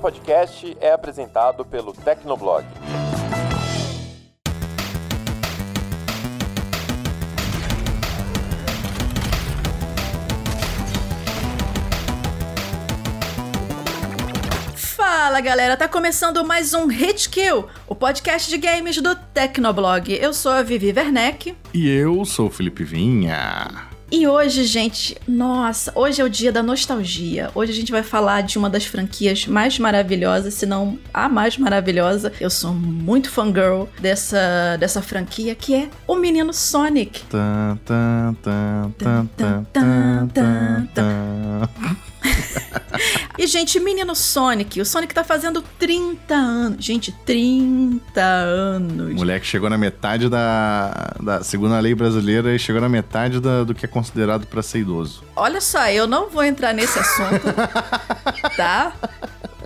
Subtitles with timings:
[0.00, 2.64] podcast é apresentado pelo Tecnoblog.
[14.74, 20.12] Fala galera, tá começando mais um Hit Kill, o podcast de games do Tecnoblog.
[20.14, 21.54] Eu sou a Vivi Werneck.
[21.74, 23.89] E eu sou o Felipe Vinha.
[24.12, 27.48] E hoje, gente, nossa, hoje é o dia da nostalgia.
[27.54, 31.56] Hoje a gente vai falar de uma das franquias mais maravilhosas, se não a mais
[31.56, 32.32] maravilhosa.
[32.40, 37.22] Eu sou muito fangirl dessa, dessa franquia, que é o menino Sonic.
[37.26, 42.09] Tan, tan, tan, tan, tan, tan, tan, tan.
[43.38, 44.80] E, gente, menino Sonic.
[44.82, 46.84] O Sonic tá fazendo 30 anos.
[46.84, 49.14] Gente, 30 anos.
[49.14, 53.64] Moleque chegou na metade da, da segundo a lei brasileira, e chegou na metade da,
[53.64, 55.24] do que é considerado pra ser idoso.
[55.34, 57.46] Olha só, eu não vou entrar nesse assunto,
[58.56, 58.92] tá?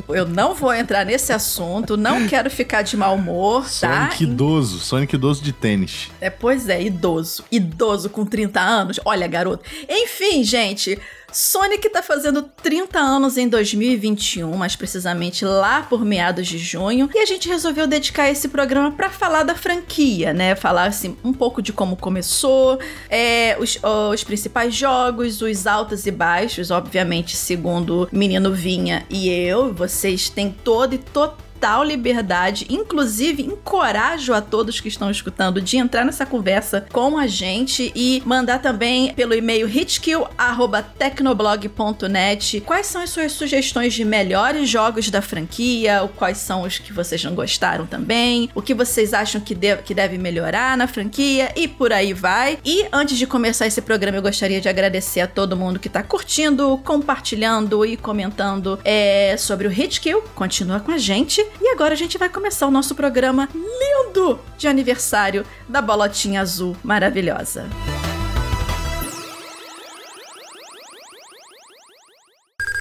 [0.09, 4.09] Eu não vou entrar nesse assunto, não quero ficar de mau humor, tá?
[4.11, 6.11] Sonic idoso, Sonic idoso de tênis.
[6.21, 7.45] É, pois é, idoso.
[7.51, 9.01] Idoso com 30 anos.
[9.05, 9.65] Olha, garoto.
[9.89, 11.01] Enfim, gente,
[11.35, 17.19] Sonic tá fazendo 30 anos em 2021, mais precisamente lá por meados de junho, e
[17.19, 20.55] a gente resolveu dedicar esse programa para falar da franquia, né?
[20.55, 22.79] Falar assim um pouco de como começou,
[23.11, 23.79] é, os,
[24.13, 30.53] os principais jogos, os altos e baixos, obviamente, segundo Menino Vinha e eu, vocês têm
[30.53, 36.27] todo e total total liberdade, inclusive encorajo a todos que estão escutando de entrar nessa
[36.27, 43.95] conversa com a gente e mandar também pelo e-mail hitkill@tecnoblog.net quais são as suas sugestões
[43.95, 48.75] de melhores jogos da franquia, quais são os que vocês não gostaram também, o que
[48.75, 52.59] vocês acham que deve, que deve melhorar na franquia e por aí vai.
[52.63, 56.03] E antes de começar esse programa, eu gostaria de agradecer a todo mundo que está
[56.03, 60.21] curtindo, compartilhando e comentando é, sobre o Hitkill.
[60.35, 61.43] Continua com a gente.
[61.61, 66.77] E agora a gente vai começar o nosso programa lindo de aniversário da bolotinha azul
[66.83, 67.69] maravilhosa.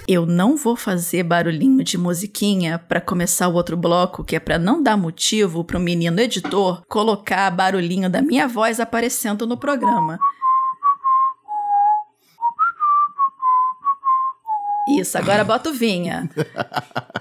[0.05, 4.59] Eu não vou fazer barulhinho de musiquinha para começar o outro bloco, que é para
[4.59, 10.19] não dar motivo para o menino editor colocar barulhinho da minha voz aparecendo no programa.
[14.87, 16.29] Isso, agora bota o vinha.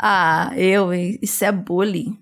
[0.01, 0.93] Ah, eu?
[0.93, 2.19] Isso é bullying.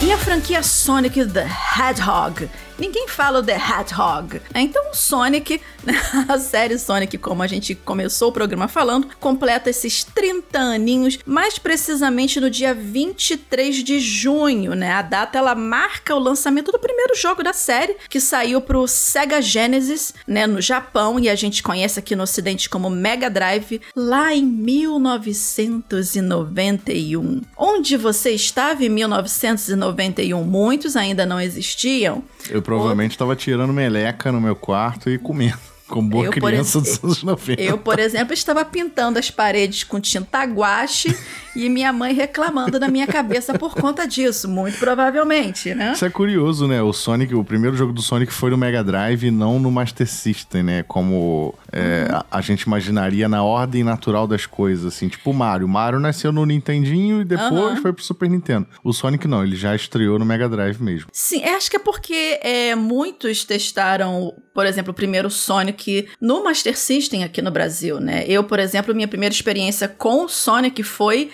[0.00, 4.40] E a franquia Sonic the Hedgehog ninguém fala The Hedgehog.
[4.54, 5.60] Então, Sonic,
[6.28, 11.58] a série Sonic, como a gente começou o programa falando, completa esses 30 aninhos, mais
[11.58, 14.92] precisamente no dia 23 de junho, né?
[14.92, 19.42] A data ela marca o lançamento do primeiro jogo da série, que saiu pro Sega
[19.42, 24.32] Genesis, né, no Japão, e a gente conhece aqui no ocidente como Mega Drive, lá
[24.34, 27.40] em 1991.
[27.56, 30.44] Onde você estava em 1991?
[30.78, 32.22] Muitos ainda não existiam.
[32.48, 35.58] Eu provavelmente estava tirando meleca no meu quarto e comendo.
[35.88, 37.60] Como boa eu, criança dos anos 90.
[37.60, 41.16] Eu, por exemplo, estava pintando as paredes com tinta guache
[41.56, 45.92] e minha mãe reclamando na minha cabeça por conta disso, muito provavelmente, né?
[45.92, 46.80] Isso é curioso, né?
[46.82, 50.06] O Sonic, o primeiro jogo do Sonic foi no Mega Drive e não no Master
[50.06, 50.82] System, né?
[50.84, 52.16] Como é, uhum.
[52.16, 55.66] a, a, gente imaginaria na ordem natural das coisas, assim, tipo o Mario.
[55.66, 57.76] O Mario nasceu no Nintendinho e depois uhum.
[57.82, 58.66] foi pro Super Nintendo.
[58.84, 61.08] O Sonic não, ele já estreou no Mega Drive mesmo.
[61.12, 65.77] Sim, acho que é porque é, muitos testaram, por exemplo, o primeiro Sonic
[66.20, 68.24] no Master System aqui no Brasil, né?
[68.26, 71.30] Eu, por exemplo, minha primeira experiência com Sonic foi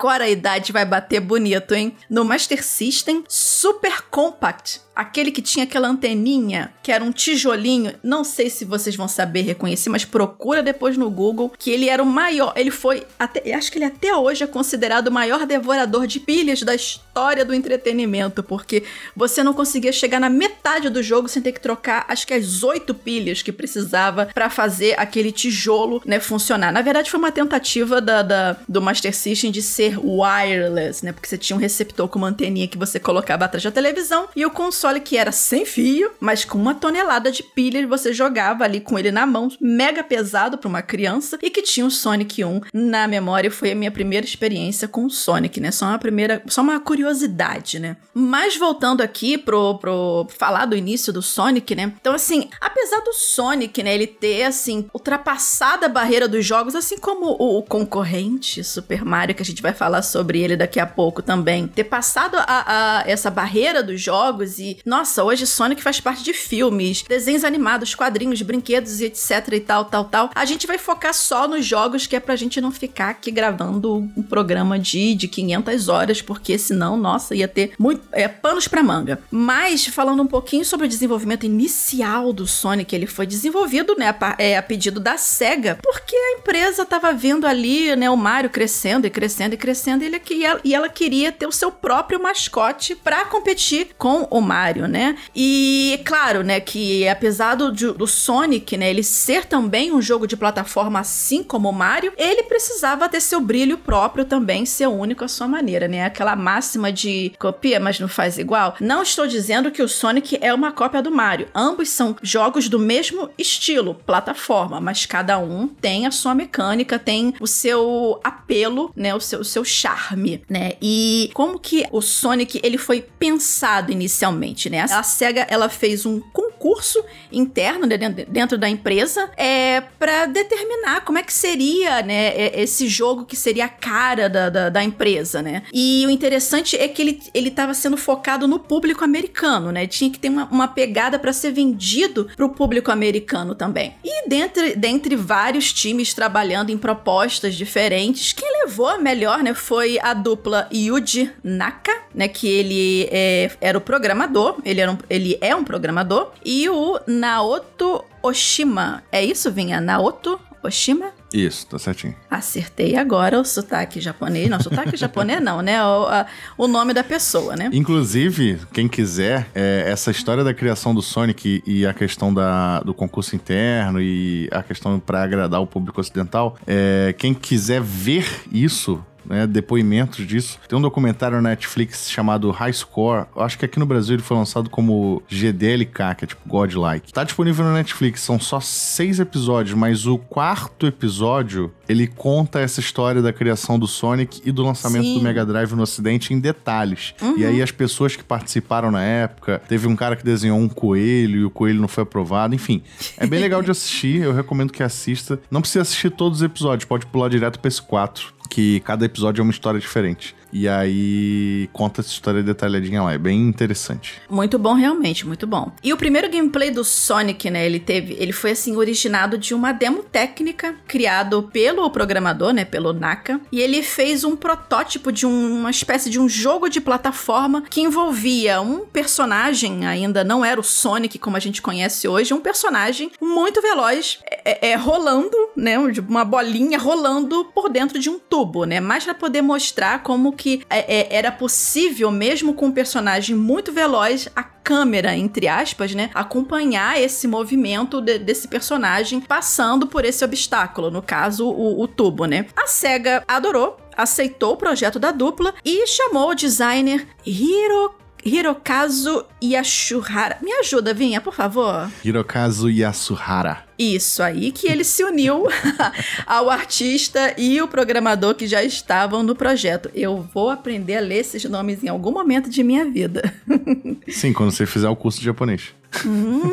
[0.00, 1.94] Agora a idade vai bater bonito, hein?
[2.08, 8.22] No Master System Super Compact aquele que tinha aquela anteninha, que era um tijolinho, não
[8.22, 12.06] sei se vocês vão saber reconhecer, mas procura depois no Google, que ele era o
[12.06, 16.20] maior, ele foi, até, acho que ele até hoje é considerado o maior devorador de
[16.20, 18.84] pilhas da história do entretenimento, porque
[19.16, 22.62] você não conseguia chegar na metade do jogo sem ter que trocar, acho que as
[22.62, 26.70] oito pilhas que precisava para fazer aquele tijolo, né, funcionar.
[26.70, 31.28] Na verdade, foi uma tentativa da, da, do Master System de ser wireless, né, porque
[31.28, 34.50] você tinha um receptor com uma anteninha que você colocava atrás da televisão e o
[34.50, 38.64] console console que era sem fio, mas com uma tonelada de pilha e você jogava
[38.64, 42.44] ali com ele na mão, mega pesado para uma criança e que tinha o Sonic
[42.44, 43.50] 1 na memória.
[43.50, 45.70] Foi a minha primeira experiência com o Sonic, né?
[45.70, 47.96] Só uma primeira, só uma curiosidade, né?
[48.14, 51.92] Mas voltando aqui pro, pro falar do início do Sonic, né?
[52.00, 56.98] Então assim, apesar do Sonic, né, ele ter assim ultrapassado a barreira dos jogos, assim
[56.98, 60.86] como o, o concorrente Super Mario que a gente vai falar sobre ele daqui a
[60.86, 65.98] pouco também, ter passado a, a essa barreira dos jogos e, nossa, hoje Sonic faz
[65.98, 70.30] parte de filmes, desenhos animados, quadrinhos, brinquedos e etc e tal, tal, tal.
[70.34, 74.06] A gente vai focar só nos jogos que é pra gente não ficar aqui gravando
[74.14, 78.82] um programa de, de 500 horas, porque senão, nossa, ia ter muito é, panos pra
[78.82, 79.18] manga.
[79.30, 84.34] Mas, falando um pouquinho sobre o desenvolvimento inicial do Sonic, ele foi desenvolvido, né, a,
[84.36, 89.06] é, a pedido da SEGA, porque a empresa tava vendo ali, né, o Mario crescendo
[89.06, 89.69] e crescendo e crescendo,
[90.02, 94.26] e, ele, e, ela, e ela queria ter o seu próprio mascote para competir com
[94.30, 95.16] o Mario, né?
[95.34, 100.36] E claro, né, que apesar do, do Sonic, né, ele ser também um jogo de
[100.36, 105.28] plataforma assim como o Mario, ele precisava ter seu brilho próprio também, ser único à
[105.28, 106.04] sua maneira, né?
[106.04, 108.76] Aquela máxima de copia, mas não faz igual.
[108.80, 111.48] Não estou dizendo que o Sonic é uma cópia do Mario.
[111.54, 117.34] Ambos são jogos do mesmo estilo, plataforma, mas cada um tem a sua mecânica, tem
[117.40, 120.72] o seu apelo, né, o seu, seu charme, né?
[120.80, 124.80] E como que o Sonic ele foi pensado inicialmente, né?
[124.90, 127.02] A Sega ela fez um concurso
[127.32, 133.24] interno né, dentro da empresa é para determinar como é que seria, né, esse jogo
[133.24, 135.62] que seria a cara da, da, da empresa, né?
[135.72, 139.86] E o interessante é que ele ele estava sendo focado no público americano, né?
[139.86, 143.94] Tinha que ter uma, uma pegada para ser vendido para o público americano também.
[144.04, 149.98] E dentre, dentre vários times trabalhando em propostas diferentes, quem levou a melhor, né, foi
[150.00, 155.38] a dupla Yuji Naka, né, que ele é, era o programador, ele, era um, ele
[155.40, 159.02] é um programador, e o Naoto Oshima.
[159.10, 159.80] É isso, Vinha?
[159.80, 161.12] Naoto Oshima?
[161.32, 162.14] Isso, tá certinho.
[162.30, 164.48] Acertei agora o sotaque japonês.
[164.48, 165.82] Não, sotaque japonês não, né?
[165.82, 166.26] O, a,
[166.58, 167.70] o nome da pessoa, né?
[167.72, 172.92] Inclusive, quem quiser, é, essa história da criação do Sonic e a questão da, do
[172.92, 179.02] concurso interno e a questão para agradar o público ocidental, é, quem quiser ver isso,
[179.24, 180.58] né, depoimentos disso.
[180.68, 183.26] Tem um documentário na Netflix chamado High Score.
[183.34, 187.12] Eu acho que aqui no Brasil ele foi lançado como GDLK, que é tipo Godlike.
[187.12, 192.78] Tá disponível na Netflix, são só seis episódios, mas o quarto episódio ele conta essa
[192.80, 195.14] história da criação do Sonic e do lançamento Sim.
[195.14, 197.14] do Mega Drive no Ocidente em detalhes.
[197.20, 197.36] Uhum.
[197.36, 201.40] E aí as pessoas que participaram na época, teve um cara que desenhou um coelho
[201.40, 202.82] e o coelho não foi aprovado, enfim.
[203.16, 205.40] É bem legal de assistir, eu recomendo que assista.
[205.50, 209.40] Não precisa assistir todos os episódios, pode pular direto pra esse 4 que cada episódio
[209.40, 210.34] é uma história diferente.
[210.52, 214.20] E aí conta essa história detalhadinha lá, é bem interessante.
[214.28, 215.72] Muito bom, realmente, muito bom.
[215.82, 219.72] E o primeiro gameplay do Sonic, né, ele teve, ele foi assim originado de uma
[219.72, 225.60] demo técnica criado pelo programador, né, pelo Naka, e ele fez um protótipo de um,
[225.60, 230.64] uma espécie de um jogo de plataforma que envolvia um personagem, ainda não era o
[230.64, 235.78] Sonic como a gente conhece hoje, um personagem muito veloz, é, é, é rolando, né,
[236.08, 240.62] uma bolinha rolando por dentro de um tubo, né, mais para poder mostrar como que
[240.70, 246.08] é, é, era possível, mesmo com um personagem muito veloz, a câmera, entre aspas, né,
[246.14, 252.24] acompanhar esse movimento de, desse personagem passando por esse obstáculo, no caso, o, o tubo,
[252.24, 252.46] né?
[252.56, 260.38] A SEGA adorou, aceitou o projeto da dupla e chamou o designer Hiro Hirokazu Yasuhara.
[260.42, 261.90] Me ajuda, Vinha, por favor.
[262.04, 263.64] Hirokazu Yasuhara.
[263.78, 265.46] Isso aí, que ele se uniu
[266.26, 269.90] ao artista e o programador que já estavam no projeto.
[269.94, 273.32] Eu vou aprender a ler esses nomes em algum momento de minha vida.
[274.08, 275.74] Sim, quando você fizer o curso de japonês.
[276.06, 276.50] Hum,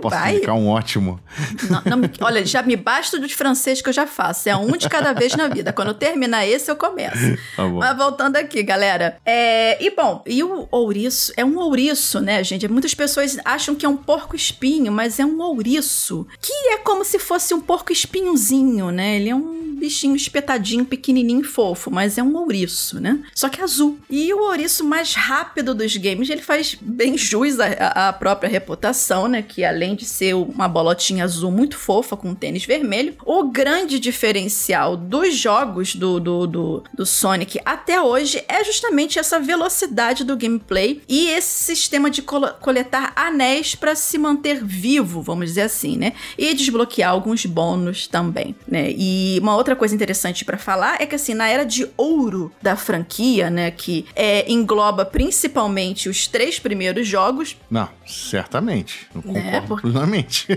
[0.00, 0.36] Posso vai.
[0.36, 1.20] indicar um ótimo.
[1.68, 4.48] Não, não, olha, já me basta do de francês que eu já faço.
[4.48, 5.72] É um de cada vez na vida.
[5.72, 7.36] Quando eu terminar esse, eu começo.
[7.56, 9.16] Tá Mas voltando aqui, galera.
[9.24, 11.32] É, e bom, e o ouriço?
[11.36, 12.68] É um ouriço, né, gente?
[12.68, 16.26] Muitas pessoas acham que é um porco espinho, mas é um ouriço.
[16.40, 19.16] Que é como se fosse um porco espinhozinho, né?
[19.16, 23.18] Ele é um bichinho espetadinho, pequenininho fofo, mas é um ouriço, né?
[23.34, 23.98] Só que azul.
[24.08, 29.28] E o ouriço mais rápido dos games, ele faz bem jus à, à própria reputação,
[29.28, 29.42] né?
[29.42, 33.98] Que além de ser uma bolotinha azul muito fofa com um tênis vermelho, o grande
[33.98, 40.36] diferencial dos jogos do, do, do, do Sonic até hoje é justamente essa velocidade do
[40.36, 46.12] gameplay e esse sistema de coletar anéis para se manter vivo, vamos dizer assim, né?
[46.38, 48.92] E desbloquear alguns bônus também, né?
[48.96, 52.76] E uma outra coisa interessante para falar é que assim, na era de ouro da
[52.76, 57.56] franquia, né, que é, engloba principalmente os três primeiros jogos.
[57.70, 59.06] Não, certamente.
[59.14, 59.60] Eu né?
[59.60, 60.48] concordo plenamente.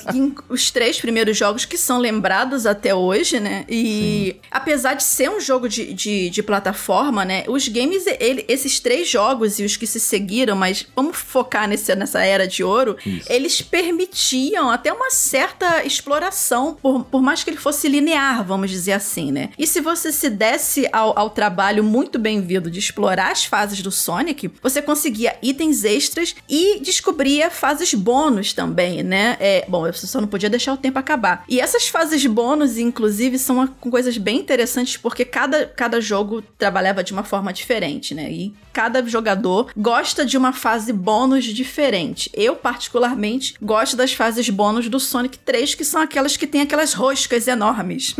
[0.48, 3.66] os três primeiros jogos que são lembrados até hoje, né?
[3.68, 4.48] E Sim.
[4.50, 7.44] apesar de ser um jogo de, de, de plataforma, né?
[7.48, 11.94] Os games, ele, esses três jogos e os que se seguiram, mas vamos focar nesse,
[11.94, 13.30] nessa era de ouro, Isso.
[13.30, 18.92] eles permitiam até uma certa exploração, por, por mais que ele fosse linear, vamos dizer
[18.92, 19.50] assim, né?
[19.58, 23.90] E se você se desse ao, ao trabalho muito bem-vindo de explorar as fases do
[23.90, 26.05] Sonic, você conseguia itens extras
[26.48, 29.36] e descobria fases bônus também, né?
[29.40, 31.44] É, bom, você só não podia deixar o tempo acabar.
[31.48, 37.12] E essas fases bônus, inclusive, são coisas bem interessantes porque cada, cada jogo trabalhava de
[37.12, 38.30] uma forma diferente, né?
[38.30, 42.30] E cada jogador gosta de uma fase bônus diferente.
[42.34, 46.92] Eu, particularmente, gosto das fases bônus do Sonic 3, que são aquelas que tem aquelas
[46.92, 48.14] roscas enormes.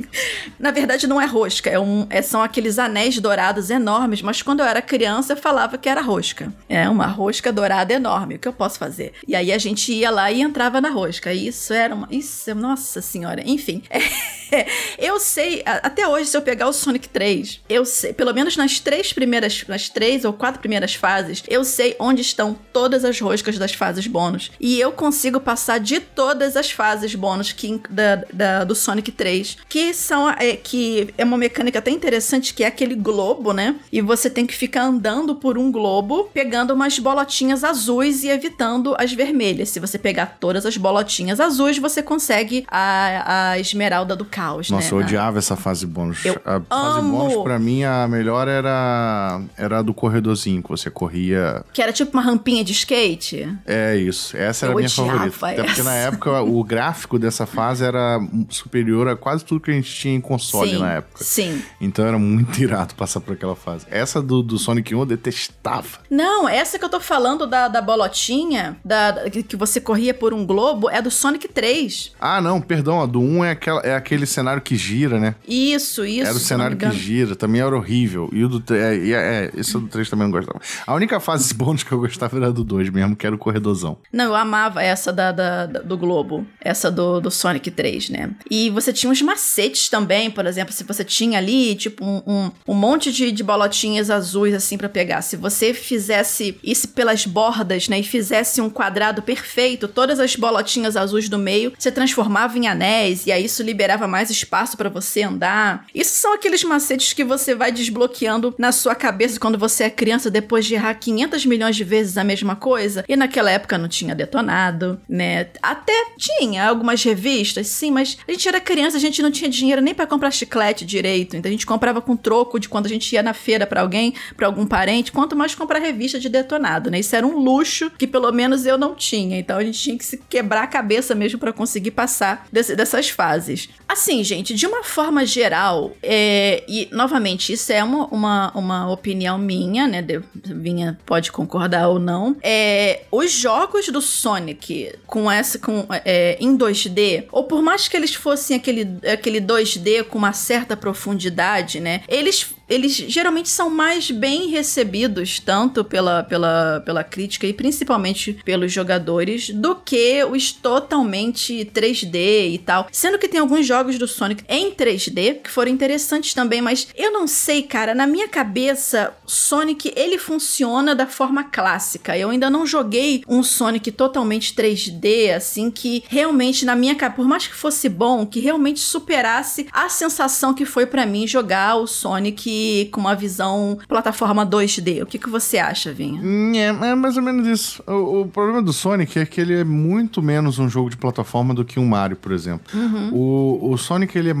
[0.58, 4.60] Na verdade, não é rosca, é um, é, são aqueles anéis dourados enormes, mas quando
[4.60, 6.52] eu era criança, eu falava que era rosca.
[6.68, 8.34] É uma rosca dourada enorme.
[8.34, 9.12] O que eu posso fazer?
[9.26, 11.32] E aí a gente ia lá e entrava na rosca.
[11.32, 12.08] Isso era uma.
[12.10, 13.42] Isso, nossa senhora.
[13.46, 13.82] Enfim.
[13.90, 13.98] É,
[14.98, 18.80] eu sei, até hoje, se eu pegar o Sonic 3, eu sei, pelo menos nas
[18.80, 19.64] três primeiras.
[19.68, 24.06] Nas três ou quatro primeiras fases, eu sei onde estão todas as roscas das fases
[24.06, 24.50] bônus.
[24.60, 29.58] E eu consigo passar de todas as fases bônus que, da, da do Sonic 3.
[29.68, 30.30] Que são.
[30.30, 33.76] É, que é uma mecânica até interessante, que é aquele globo, né?
[33.92, 38.94] E você tem que ficar andando por um globo, pegando umas bolotinhas azuis e evitando
[38.98, 39.70] as vermelhas.
[39.70, 44.86] Se você pegar todas as bolotinhas azuis, você consegue a, a esmeralda do caos, Nossa,
[44.86, 44.92] né?
[44.92, 46.24] eu odiava essa fase bônus.
[46.24, 47.18] Eu a fase amo.
[47.18, 51.62] bônus, pra mim, a melhor era, era a do corredorzinho, que você corria...
[51.72, 53.54] Que era tipo uma rampinha de skate?
[53.66, 54.36] É, isso.
[54.36, 55.26] Essa era eu a minha favorita.
[55.26, 55.46] Essa.
[55.46, 58.18] Até porque na época o gráfico dessa fase era
[58.48, 61.22] superior a quase tudo que a gente tinha em console sim, na época.
[61.22, 61.62] Sim.
[61.80, 63.86] Então era muito irado passar por aquela fase.
[63.90, 65.98] Essa do, do Sonic 1 eu detestava.
[66.08, 70.32] Não, essa que eu tô falando da, da bolotinha, da, da, que você corria por
[70.32, 72.12] um globo, é do Sonic 3.
[72.20, 73.02] Ah, não, perdão.
[73.02, 75.34] A do 1 é, aquela, é aquele cenário que gira, né?
[75.46, 76.28] Isso, isso.
[76.28, 78.28] Era o cenário que gira, também era horrível.
[78.32, 80.60] E o do 3, é, é, é, esse do 3 também não gostava.
[80.86, 83.98] A única fase bônus que eu gostava era do 2 mesmo, que era o corredorzão.
[84.12, 86.46] Não, eu amava essa da, da, da do globo.
[86.60, 88.30] Essa do, do Sonic 3, né?
[88.50, 92.50] E você tinha uns macetes também, por exemplo, se você tinha ali, tipo, um, um,
[92.68, 95.22] um monte de, de bolotinhas azuis, assim, para pegar.
[95.22, 100.96] Se você fizesse isso pelas bordas, né, e fizesse um quadrado perfeito, todas as bolotinhas
[100.96, 105.22] azuis do meio, você transformava em anéis, e aí isso liberava mais espaço para você
[105.22, 105.86] andar.
[105.94, 110.30] Isso são aqueles macetes que você vai desbloqueando na sua cabeça quando você é criança,
[110.30, 113.04] depois de errar 500 milhões de vezes a mesma coisa.
[113.08, 115.48] E naquela época não tinha detonado, né?
[115.62, 119.80] Até tinha algumas revistas, sim, mas a gente era criança, a gente não tinha dinheiro
[119.80, 121.36] nem para comprar chiclete direito.
[121.36, 124.14] Então a gente comprava com troco de quando a gente ia na feira para alguém,
[124.36, 126.98] para algum parente, quanto mais comprar revista de detonado, né?
[126.98, 129.38] Isso era um luxo que pelo menos eu não tinha.
[129.38, 133.08] Então a gente tinha que se quebrar a cabeça mesmo para conseguir passar desse, dessas
[133.08, 133.68] fases.
[133.88, 139.38] Assim, gente, de uma forma geral, é, e novamente, isso é uma, uma, uma opinião
[139.38, 140.02] minha, né?
[140.02, 142.36] De, Vinha pode concordar ou não.
[142.42, 147.96] É, os jogos do Sonic com essa com é, em 2D, ou por mais que
[147.96, 152.02] eles fossem aquele, aquele 2D com uma certa profundidade, né?
[152.08, 158.72] Eles eles geralmente são mais bem recebidos, tanto pela, pela, pela crítica e principalmente pelos
[158.72, 162.86] jogadores, do que os totalmente 3D e tal.
[162.92, 167.12] Sendo que tem alguns jogos do Sonic em 3D que foram interessantes também, mas eu
[167.12, 172.16] não sei, cara, na minha cabeça, Sonic ele funciona da forma clássica.
[172.16, 177.26] Eu ainda não joguei um Sonic totalmente 3D, assim, que realmente na minha cabeça, por
[177.26, 181.86] mais que fosse bom, que realmente superasse a sensação que foi para mim jogar o
[181.88, 182.59] Sonic
[182.92, 185.02] com uma visão plataforma 2D.
[185.02, 186.20] O que, que você acha, Vinha?
[186.22, 187.82] Hum, é, é mais ou menos isso.
[187.86, 191.54] O, o, problema do Sonic é que ele é muito menos um jogo de plataforma
[191.54, 192.66] do que um Mario, por exemplo.
[192.72, 193.10] Uhum.
[193.12, 194.34] O, o Sonic, ele é.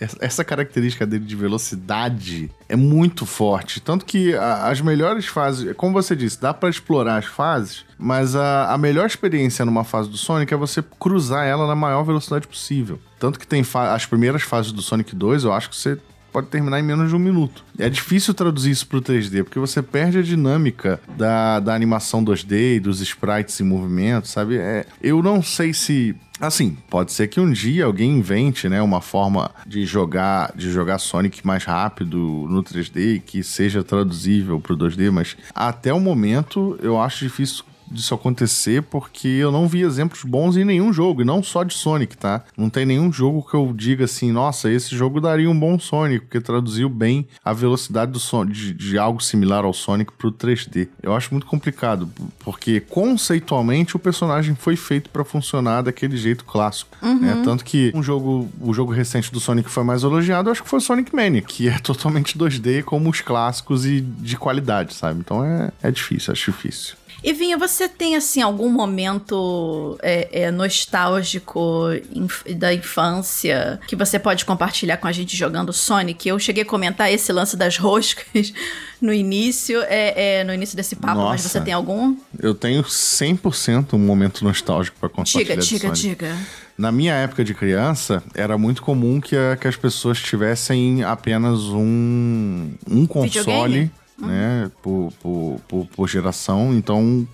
[0.20, 3.80] Essa característica dele de velocidade é muito forte.
[3.80, 8.36] Tanto que a, as melhores fases, como você disse, dá para explorar as fases, mas
[8.36, 12.46] a, a melhor experiência numa fase do Sonic é você cruzar ela na maior velocidade
[12.46, 12.98] possível.
[13.18, 15.98] Tanto que tem as primeiras fases do Sonic 2, eu acho que você
[16.36, 17.64] pode terminar em menos de um minuto.
[17.78, 22.78] É difícil traduzir isso pro 3D, porque você perde a dinâmica da, da animação 2D,
[22.78, 24.58] dos sprites em movimento, sabe?
[24.58, 29.00] É, eu não sei se Assim, pode ser que um dia alguém invente, né, uma
[29.00, 35.10] forma de jogar, de jogar Sonic mais rápido no 3D que seja traduzível pro 2D,
[35.10, 40.56] mas até o momento eu acho difícil disso acontecer porque eu não vi exemplos bons
[40.56, 42.44] em nenhum jogo, e não só de Sonic, tá?
[42.56, 46.26] Não tem nenhum jogo que eu diga assim, nossa, esse jogo daria um bom Sonic,
[46.26, 50.88] porque traduziu bem a velocidade do son de, de algo similar ao Sonic pro 3D.
[51.02, 52.08] Eu acho muito complicado,
[52.40, 56.96] porque conceitualmente o personagem foi feito para funcionar daquele jeito clássico.
[57.02, 57.20] Uhum.
[57.20, 57.42] Né?
[57.44, 60.78] Tanto que um jogo, o jogo recente do Sonic foi mais elogiado, acho que foi
[60.78, 65.20] o Sonic Mania, que é totalmente 2D como os clássicos e de qualidade, sabe?
[65.20, 66.96] Então é, é difícil, acho difícil.
[67.22, 74.18] E Vinha, você tem assim algum momento é, é, nostálgico inf da infância que você
[74.18, 76.28] pode compartilhar com a gente jogando Sonic?
[76.28, 78.52] Eu cheguei a comentar esse lance das roscas
[79.00, 82.16] no início, é, é no início desse papo, Nossa, mas você tem algum?
[82.38, 85.56] Eu tenho 100% um momento nostálgico para compartilhar.
[85.56, 86.36] Diga, diga, diga.
[86.78, 91.60] Na minha época de criança, era muito comum que, a, que as pessoas tivessem apenas
[91.60, 93.30] um, um console.
[93.30, 93.90] Videogame?
[94.18, 94.70] Né?
[94.82, 96.74] Por, por, por, por geração.
[96.74, 97.26] Então,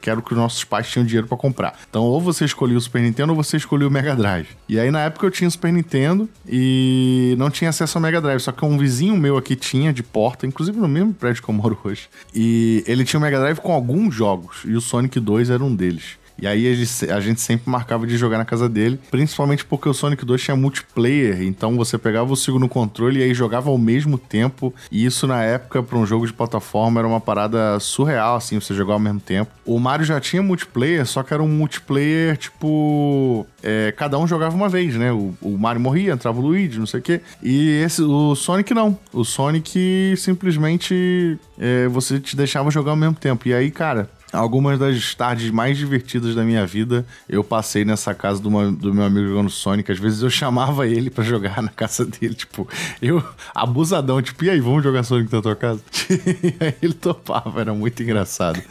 [0.00, 1.78] quero que os nossos pais tinham dinheiro para comprar.
[1.88, 4.48] Então, ou você escolhia o Super Nintendo ou você escolhia o Mega Drive.
[4.68, 8.20] E aí, na época, eu tinha o Super Nintendo e não tinha acesso ao Mega
[8.20, 8.40] Drive.
[8.40, 11.54] Só que um vizinho meu aqui tinha de porta, inclusive no mesmo prédio que eu
[11.54, 12.08] moro hoje.
[12.34, 14.62] E ele tinha o Mega Drive com alguns jogos.
[14.64, 16.19] E o Sonic 2 era um deles.
[16.40, 20.24] E aí a gente sempre marcava de jogar na casa dele, principalmente porque o Sonic
[20.24, 24.74] 2 tinha multiplayer, então você pegava o segundo controle e aí jogava ao mesmo tempo.
[24.90, 28.74] E isso na época, para um jogo de plataforma, era uma parada surreal, assim, você
[28.74, 29.50] jogar ao mesmo tempo.
[29.64, 33.46] O Mario já tinha multiplayer, só que era um multiplayer tipo.
[33.62, 35.12] É, cada um jogava uma vez, né?
[35.12, 37.20] O, o Mario morria, entrava o Luigi, não sei o quê.
[37.42, 38.98] E esse, o Sonic não.
[39.12, 43.46] O Sonic simplesmente é, você te deixava jogar ao mesmo tempo.
[43.46, 48.40] E aí, cara, Algumas das tardes mais divertidas da minha vida eu passei nessa casa
[48.40, 49.90] do, uma, do meu amigo jogando Sonic.
[49.90, 52.68] Às vezes eu chamava ele para jogar na casa dele, tipo,
[53.02, 53.22] eu
[53.54, 55.80] abusadão, tipo, e aí, vamos jogar Sonic na tua casa?
[56.08, 58.62] e aí ele topava, era muito engraçado.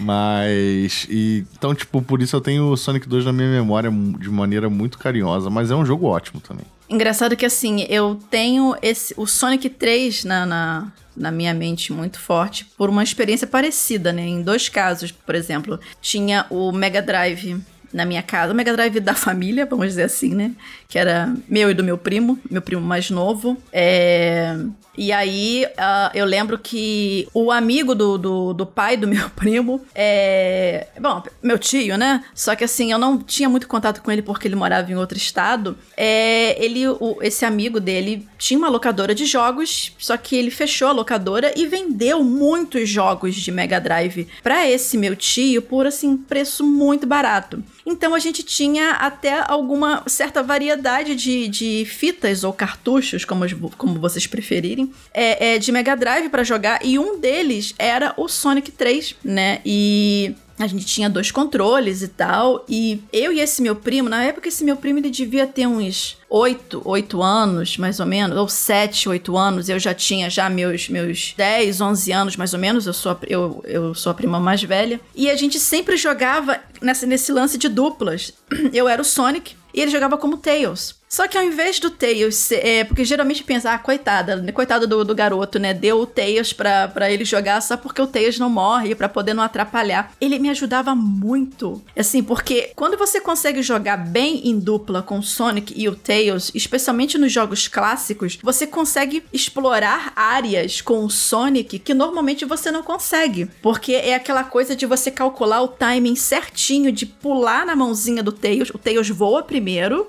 [0.00, 4.30] mas, e, então, tipo, por isso eu tenho o Sonic 2 na minha memória de
[4.30, 6.66] maneira muito carinhosa, mas é um jogo ótimo também.
[6.90, 12.18] Engraçado que assim, eu tenho esse, o Sonic 3 na, na, na minha mente muito
[12.18, 14.26] forte por uma experiência parecida, né?
[14.26, 18.98] Em dois casos, por exemplo, tinha o Mega Drive na minha casa, o Mega Drive
[18.98, 20.50] da família, vamos dizer assim, né?
[20.90, 23.56] Que era meu e do meu primo, meu primo mais novo.
[23.72, 24.56] É...
[24.98, 29.80] E aí uh, eu lembro que o amigo do, do, do, pai do meu primo
[29.94, 30.88] é.
[31.00, 32.24] Bom, meu tio, né?
[32.34, 35.16] Só que assim, eu não tinha muito contato com ele porque ele morava em outro
[35.16, 35.78] estado.
[35.96, 40.88] É, ele, o, esse amigo dele tinha uma locadora de jogos, só que ele fechou
[40.88, 46.16] a locadora e vendeu muitos jogos de Mega Drive para esse meu tio por assim,
[46.16, 47.62] preço muito barato.
[47.86, 50.79] Então a gente tinha até alguma certa variedade
[51.14, 53.44] de, de fitas ou cartuchos, como,
[53.76, 56.84] como vocês preferirem, é, é, de Mega Drive para jogar.
[56.84, 59.60] E um deles era o Sonic 3, né?
[59.64, 62.64] E a gente tinha dois controles e tal.
[62.68, 66.18] E eu e esse meu primo, na época esse meu primo ele devia ter uns
[66.28, 69.68] oito, oito anos, mais ou menos, ou sete, oito anos.
[69.68, 72.86] Eu já tinha já meus, meus 10, 11 anos, mais ou menos.
[72.86, 75.00] Eu sou, a, eu, eu sou a prima mais velha.
[75.14, 78.32] E a gente sempre jogava nessa, nesse lance de duplas.
[78.72, 81.00] Eu era o Sonic e ele jogava como Tails.
[81.10, 85.12] Só que ao invés do Tails, é, porque geralmente pensa, ah, coitada, coitado do, do
[85.12, 85.74] garoto, né?
[85.74, 89.34] Deu o Tails pra, pra ele jogar só porque o Tails não morre, para poder
[89.34, 90.12] não atrapalhar.
[90.20, 91.82] Ele me ajudava muito.
[91.98, 96.52] Assim, porque quando você consegue jogar bem em dupla com o Sonic e o Tails,
[96.54, 102.84] especialmente nos jogos clássicos, você consegue explorar áreas com o Sonic que normalmente você não
[102.84, 103.50] consegue.
[103.60, 108.30] Porque é aquela coisa de você calcular o timing certinho de pular na mãozinha do
[108.30, 108.70] Tails.
[108.70, 109.59] O Tails voa primeiro,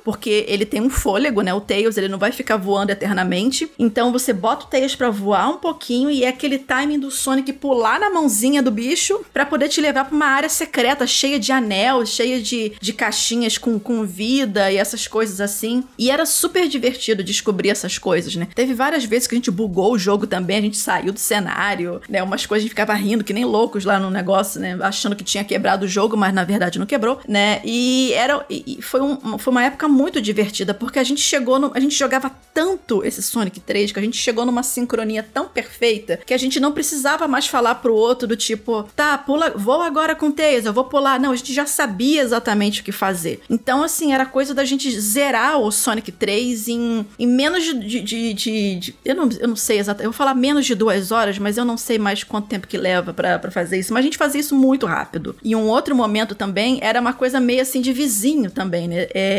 [0.04, 1.54] porque ele tem um fôlego, né?
[1.54, 3.70] O Tails, ele não vai ficar voando eternamente.
[3.78, 7.54] Então você bota o Tails pra voar um pouquinho e é aquele timing do Sonic
[7.54, 11.52] pular na mãozinha do bicho para poder te levar pra uma área secreta cheia de
[11.52, 15.84] anel, cheia de, de caixinhas com, com vida e essas coisas assim.
[15.98, 18.48] E era super divertido descobrir essas coisas, né?
[18.54, 22.02] Teve várias vezes que a gente bugou o jogo também, a gente saiu do cenário,
[22.10, 22.24] né?
[22.24, 24.78] Umas coisas a gente ficava rindo que nem loucos lá no negócio, né?
[24.82, 27.62] Achando que tinha quebrado o jogo, mas na verdade não quebrou, né?
[27.64, 31.72] E era e foi, um, foi uma época muito divertida porque a gente chegou no,
[31.74, 36.20] a gente jogava tanto esse Sonic 3 que a gente chegou numa sincronia tão perfeita
[36.26, 40.16] que a gente não precisava mais falar pro outro do tipo, tá, pula, vou agora
[40.16, 41.20] com Tails, eu vou pular.
[41.20, 43.42] Não, a gente já sabia exatamente o que fazer.
[43.50, 48.02] Então, assim, era coisa da gente zerar o Sonic 3 em, em menos de, de,
[48.02, 51.12] de, de, de eu, não, eu não sei exatamente, eu vou falar menos de duas
[51.12, 53.94] horas, mas eu não sei mais quanto tempo que leva para fazer isso.
[53.94, 55.36] Mas a gente fazia isso muito rápido.
[55.44, 59.08] E um outro momento também era uma coisa meio assim de vizinho também, né?
[59.14, 59.31] É,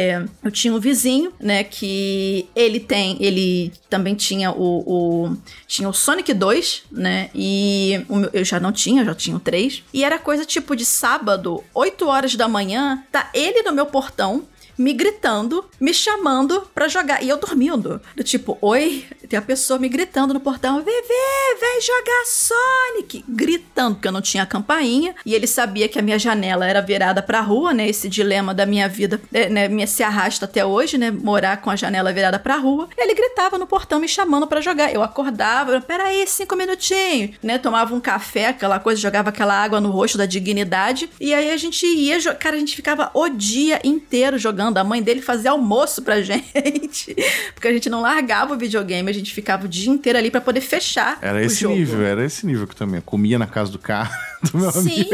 [0.42, 1.64] eu tinha um vizinho né?
[1.64, 7.31] Que ele tem, ele também tinha o, o tinha o Sonic 2, né?
[7.35, 9.83] E meu, eu já não tinha, eu já tinha o 3.
[9.92, 14.44] E era coisa tipo de sábado, 8 horas da manhã, tá ele no meu portão,
[14.82, 17.22] me gritando, me chamando pra jogar.
[17.22, 18.00] E eu dormindo.
[18.16, 19.04] Do tipo, oi?
[19.28, 23.24] Tem a pessoa me gritando no portão: Vivi, vem jogar Sonic!
[23.28, 25.14] Gritando, porque eu não tinha campainha.
[25.24, 27.88] E ele sabia que a minha janela era virada pra rua, né?
[27.88, 29.68] Esse dilema da minha vida, é, né?
[29.68, 31.10] Me se arrasta até hoje, né?
[31.10, 32.88] Morar com a janela virada pra rua.
[32.98, 34.92] Ele gritava no portão me chamando para jogar.
[34.92, 37.58] Eu acordava, peraí, cinco minutinhos, né?
[37.58, 41.08] Tomava um café, aquela coisa, jogava aquela água no rosto da dignidade.
[41.20, 45.02] E aí a gente ia, cara, a gente ficava o dia inteiro jogando a mãe
[45.02, 47.14] dele fazia almoço pra gente.
[47.54, 50.40] Porque a gente não largava o videogame, a gente ficava o dia inteiro ali para
[50.40, 51.18] poder fechar.
[51.20, 51.74] Era esse jogo.
[51.74, 53.00] nível, era esse nível que também.
[53.00, 54.11] comia na casa do cara,
[54.50, 55.11] do meu Sim, amigo.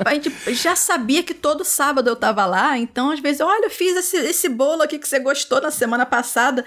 [0.04, 3.70] a gente já sabia que todo sábado eu tava lá, então às vezes, olha, eu
[3.70, 6.64] fiz esse, esse bolo aqui que você gostou na semana passada,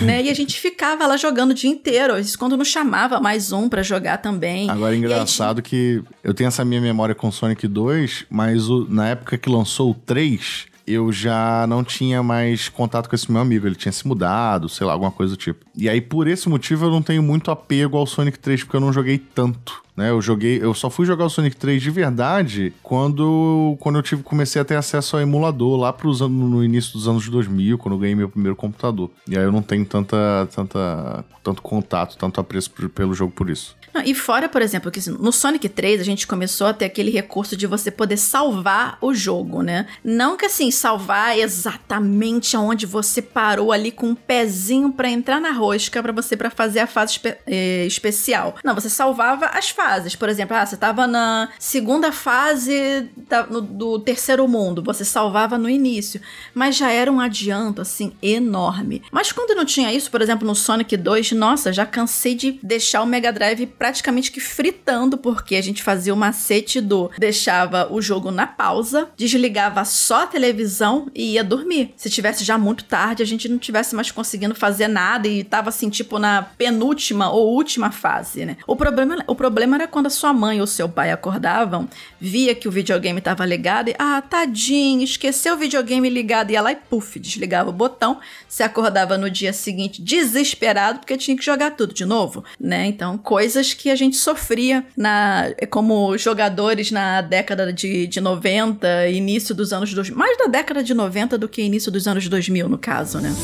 [0.00, 0.22] né?
[0.22, 2.18] E a gente ficava lá jogando o dia inteiro.
[2.18, 4.70] Isso quando não chamava mais um para jogar também.
[4.70, 9.08] Agora é engraçado que eu tenho essa minha memória com Sonic 2, mas o, na
[9.08, 13.66] época que lançou o 3, eu já não tinha mais contato com esse meu amigo.
[13.66, 15.64] Ele tinha se mudado, sei lá, alguma coisa do tipo.
[15.76, 18.80] E aí, por esse motivo, eu não tenho muito apego ao Sonic 3, porque eu
[18.80, 19.82] não joguei tanto.
[19.96, 24.02] Né, eu joguei, eu só fui jogar o Sonic 3 de verdade quando, quando eu
[24.02, 27.96] tive, comecei a ter acesso ao emulador lá pros no início dos anos 2000, quando
[27.96, 29.10] eu ganhei meu primeiro computador.
[29.28, 33.76] E aí eu não tenho tanta, tanta, tanto contato, tanto apreço pelo jogo por isso.
[33.92, 37.10] Não, e fora, por exemplo, que no Sonic 3 a gente começou a ter aquele
[37.10, 39.86] recurso de você poder salvar o jogo, né?
[40.04, 45.52] Não que assim, salvar exatamente aonde você parou ali com um pezinho para entrar na
[45.52, 48.56] rosca para você para fazer a fase espe eh, especial.
[48.64, 50.14] Não, você salvava as fases.
[50.14, 55.58] Por exemplo, ah, você tava na segunda fase da, no, do terceiro mundo, você salvava
[55.58, 56.20] no início.
[56.54, 59.02] Mas já era um adianto, assim, enorme.
[59.10, 63.02] Mas quando não tinha isso, por exemplo, no Sonic 2, nossa, já cansei de deixar
[63.02, 68.02] o Mega Drive praticamente que fritando, porque a gente fazia o macete do deixava o
[68.02, 71.94] jogo na pausa, desligava só a televisão e ia dormir.
[71.96, 75.70] Se tivesse já muito tarde, a gente não tivesse mais conseguindo fazer nada e tava
[75.70, 78.58] assim, tipo, na penúltima ou última fase, né?
[78.66, 81.88] O problema, o problema era quando a sua mãe ou seu pai acordavam,
[82.20, 86.70] via que o videogame tava ligado e, ah, tadinho, esqueceu o videogame ligado, ia lá
[86.70, 91.70] e puf, desligava o botão, se acordava no dia seguinte desesperado porque tinha que jogar
[91.70, 92.84] tudo de novo, né?
[92.84, 99.54] Então, coisas que a gente sofria na, como jogadores na década de, de 90, início
[99.54, 100.16] dos anos 2000.
[100.16, 103.34] Mais da década de 90 do que início dos anos 2000, no caso, né?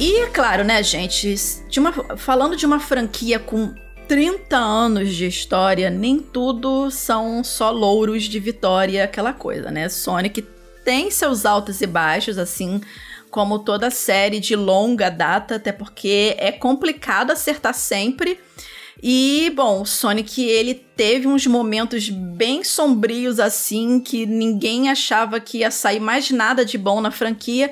[0.00, 1.34] E é claro, né, gente?
[1.68, 3.74] De uma, falando de uma franquia com
[4.08, 9.88] 30 anos de história, nem tudo são só louros de vitória, aquela coisa, né?
[9.90, 10.42] Sonic
[10.82, 12.80] tem seus altos e baixos, assim
[13.30, 18.40] como toda série de longa data, até porque é complicado acertar sempre.
[19.02, 25.58] E, bom, o Sonic, ele teve uns momentos bem sombrios, assim, que ninguém achava que
[25.58, 27.70] ia sair mais nada de bom na franquia.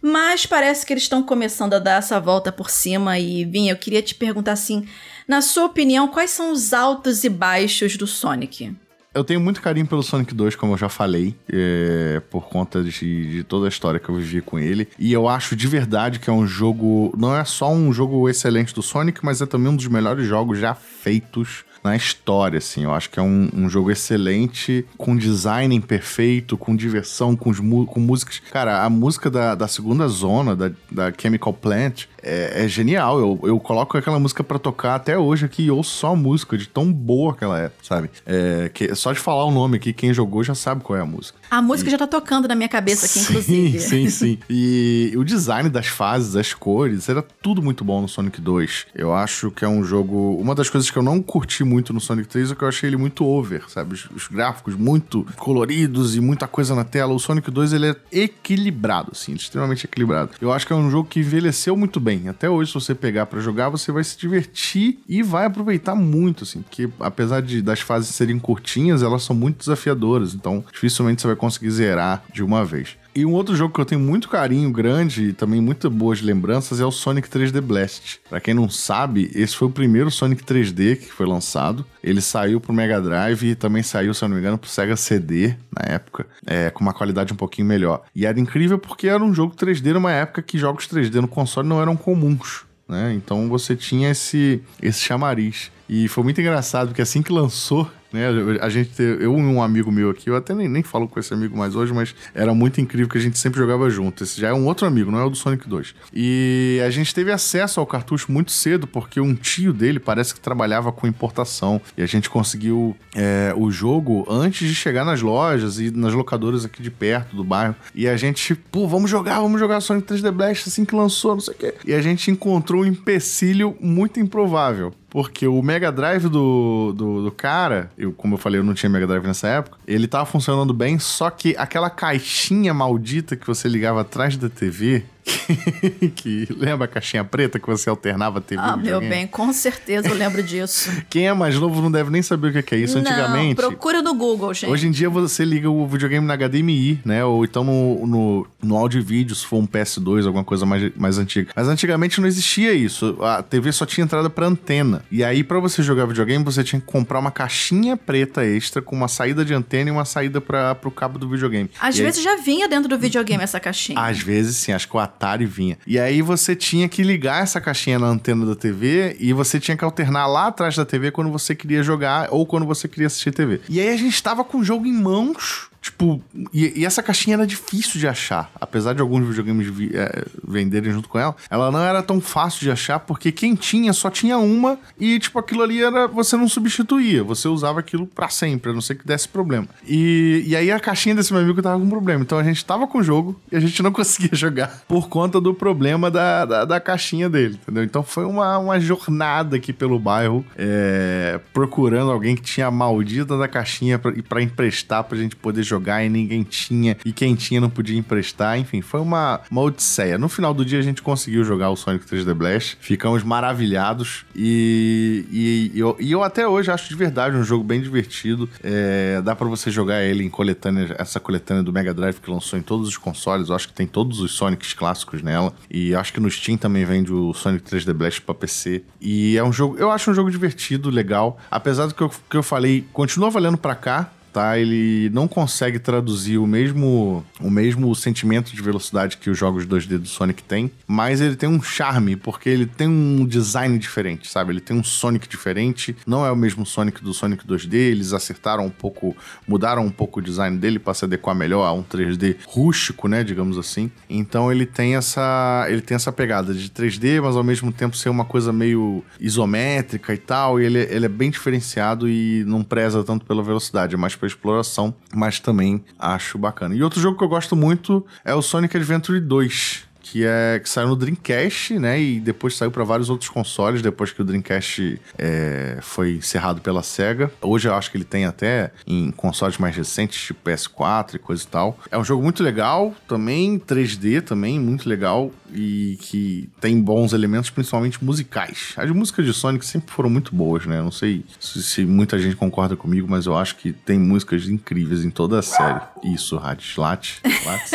[0.00, 3.18] Mas parece que eles estão começando a dar essa volta por cima.
[3.18, 4.86] E, Vinha, eu queria te perguntar assim:
[5.26, 8.74] na sua opinião, quais são os altos e baixos do Sonic?
[9.14, 12.90] Eu tenho muito carinho pelo Sonic 2, como eu já falei, é, por conta de,
[13.30, 14.88] de, toda a história que eu vivi com ele.
[14.98, 17.12] E eu acho de verdade que é um jogo.
[17.16, 20.58] Não é só um jogo excelente do Sonic, mas é também um dos melhores jogos
[20.58, 22.84] já feitos na história, assim.
[22.84, 27.52] Eu acho que é um, um jogo excelente, com design perfeito, com diversão, com,
[27.84, 28.40] com músicas.
[28.50, 33.18] Cara, a música da, da segunda zona, da, da Chemical Plant, é, é, genial.
[33.18, 36.56] Eu, eu coloco aquela música para tocar até hoje aqui e ouço só a música,
[36.56, 38.10] de tão boa que ela é, sabe?
[38.24, 41.06] É, que, só de falar o nome aqui, quem jogou já sabe qual é a
[41.06, 41.38] música.
[41.50, 41.90] A música e...
[41.90, 43.80] já tá tocando na minha cabeça aqui, sim, inclusive.
[43.82, 44.38] Sim, sim.
[44.48, 48.86] E o design das fases, as cores, era tudo muito bom no Sonic 2.
[48.94, 50.36] Eu acho que é um jogo.
[50.40, 52.88] Uma das coisas que eu não curti muito no Sonic 3 é que eu achei
[52.88, 53.94] ele muito over, sabe?
[53.94, 57.12] Os, os gráficos muito coloridos e muita coisa na tela.
[57.12, 60.30] O Sonic 2 ele é equilibrado, assim, extremamente equilibrado.
[60.40, 62.28] Eu acho que é um jogo que envelheceu muito bem bem.
[62.28, 66.44] Até hoje, se você pegar para jogar, você vai se divertir e vai aproveitar muito,
[66.44, 71.28] assim, porque apesar de das fases serem curtinhas, elas são muito desafiadoras, então dificilmente você
[71.28, 72.96] vai conseguir zerar de uma vez.
[73.14, 76.80] E um outro jogo que eu tenho muito carinho grande e também muitas boas lembranças
[76.80, 78.20] é o Sonic 3D Blast.
[78.28, 81.84] Para quem não sabe, esse foi o primeiro Sonic 3D que foi lançado.
[82.02, 84.96] Ele saiu pro Mega Drive e também saiu, se eu não me engano, pro Sega
[84.96, 88.02] CD na época, é, com uma qualidade um pouquinho melhor.
[88.14, 91.68] E era incrível porque era um jogo 3D numa época que jogos 3D no console
[91.68, 93.14] não eram comuns né?
[93.14, 95.72] Então você tinha esse, esse chamariz.
[95.88, 98.28] E foi muito engraçado, porque assim que lançou, né?
[98.60, 101.32] A gente, eu e um amigo meu aqui, eu até nem, nem falo com esse
[101.32, 104.22] amigo mais hoje, mas era muito incrível que a gente sempre jogava junto.
[104.22, 105.94] Esse já é um outro amigo, não é o do Sonic 2.
[106.12, 110.40] E a gente teve acesso ao cartucho muito cedo, porque um tio dele parece que
[110.40, 111.80] trabalhava com importação.
[111.96, 116.64] E a gente conseguiu é, o jogo antes de chegar nas lojas e nas locadoras
[116.64, 117.74] aqui de perto do bairro.
[117.94, 121.40] E a gente, pô, vamos jogar, vamos jogar Sonic 3D Blast assim que lançou, não
[121.40, 121.74] sei o quê.
[121.86, 124.92] E a gente encontrou um empecilho muito improvável.
[125.12, 128.88] Porque o Mega Drive do, do, do, cara, eu, como eu falei, eu não tinha
[128.88, 133.68] Mega Drive nessa época, ele tava funcionando bem, só que aquela caixinha maldita que você
[133.68, 135.04] ligava atrás da TV,
[136.16, 138.62] que lembra a caixinha preta que você alternava a TV?
[138.62, 140.90] Ah, meu bem, com certeza eu lembro disso.
[141.08, 142.94] Quem é mais novo não deve nem saber o que é isso.
[143.00, 143.56] Não, Antigamente.
[143.56, 144.70] Procura no Google, gente.
[144.70, 147.24] Hoje em dia você liga o videogame na HDMI, né?
[147.24, 150.92] Ou então no, no, no áudio e vídeo, se for um PS2, alguma coisa mais,
[150.96, 151.52] mais antiga.
[151.54, 153.16] Mas antigamente não existia isso.
[153.22, 155.04] A TV só tinha entrada para antena.
[155.10, 158.96] E aí, para você jogar videogame, você tinha que comprar uma caixinha preta extra com
[158.96, 161.70] uma saída de antena e uma saída para o cabo do videogame.
[161.80, 162.24] Às e vezes aí...
[162.24, 164.00] já vinha dentro do videogame essa caixinha.
[164.00, 165.78] Às vezes sim, acho que o Atari vinha.
[165.86, 169.76] E aí você tinha que ligar essa caixinha na antena da TV e você tinha
[169.76, 173.32] que alternar lá atrás da TV quando você queria jogar ou quando você queria assistir
[173.32, 173.60] TV.
[173.68, 177.34] E aí a gente estava com o jogo em mãos Tipo, e, e, essa caixinha
[177.34, 178.48] era difícil de achar.
[178.60, 182.60] Apesar de alguns videogames vi, é, venderem junto com ela, ela não era tão fácil
[182.60, 186.06] de achar, porque quem tinha só tinha uma e, tipo, aquilo ali era.
[186.06, 189.66] Você não substituía, você usava aquilo para sempre, a não ser que desse problema.
[189.84, 192.22] E, e aí a caixinha desse meu amigo tava com problema.
[192.22, 195.40] Então a gente tava com o jogo e a gente não conseguia jogar por conta
[195.40, 197.82] do problema da, da, da caixinha dele, entendeu?
[197.82, 203.36] Então foi uma, uma jornada aqui pelo bairro, é, procurando alguém que tinha a maldita
[203.36, 207.60] da caixinha para emprestar pra gente poder jogar jogar e ninguém tinha, e quem tinha
[207.60, 208.58] não podia emprestar.
[208.58, 210.18] Enfim, foi uma, uma odisseia.
[210.18, 215.24] No final do dia a gente conseguiu jogar o Sonic 3D Blast, ficamos maravilhados e,
[215.30, 218.48] e, e, eu, e eu até hoje acho de verdade um jogo bem divertido.
[218.62, 222.58] É, dá para você jogar ele em coletânea, essa coletânea do Mega Drive que lançou
[222.58, 223.48] em todos os consoles.
[223.48, 225.52] Eu acho que tem todos os Sonics clássicos nela.
[225.70, 228.82] E acho que no Steam também vende o Sonic 3D Blast para PC.
[229.00, 231.38] E é um jogo, eu acho um jogo divertido, legal.
[231.50, 234.58] Apesar do que eu, que eu falei, continua valendo para cá tá?
[234.58, 239.98] Ele não consegue traduzir o mesmo, o mesmo sentimento de velocidade que os jogos 2D
[239.98, 244.52] do Sonic têm, mas ele tem um charme, porque ele tem um design diferente, sabe?
[244.52, 248.64] Ele tem um Sonic diferente, não é o mesmo Sonic do Sonic 2D, eles acertaram
[248.64, 249.14] um pouco,
[249.46, 253.22] mudaram um pouco o design dele para se adequar melhor a um 3D rústico, né,
[253.22, 253.90] digamos assim.
[254.08, 258.08] Então ele tem essa, ele tem essa pegada de 3D, mas ao mesmo tempo ser
[258.08, 263.04] uma coisa meio isométrica e tal, e ele, ele é bem diferenciado e não preza
[263.04, 266.76] tanto pela velocidade, é mais para exploração, mas também acho bacana.
[266.76, 270.68] E outro jogo que eu gosto muito é o Sonic Adventure 2 que é que
[270.68, 272.00] saiu no Dreamcast, né?
[272.00, 276.82] E depois saiu para vários outros consoles depois que o Dreamcast é, foi encerrado pela
[276.82, 277.30] Sega.
[277.40, 281.42] Hoje eu acho que ele tem até em consoles mais recentes, tipo PS4 e coisa
[281.44, 281.78] e tal.
[281.90, 287.50] É um jogo muito legal, também 3D também muito legal e que tem bons elementos,
[287.50, 288.72] principalmente musicais.
[288.76, 290.80] As músicas de Sonic sempre foram muito boas, né?
[290.80, 295.04] Não sei se, se muita gente concorda comigo, mas eu acho que tem músicas incríveis
[295.04, 295.80] em toda a série.
[296.02, 297.70] Isso, Radis, late, late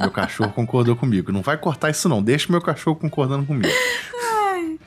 [0.00, 1.32] Meu cachorro concordou comigo.
[1.32, 3.68] Não vai cortar isso não, deixa meu cachorro concordando comigo.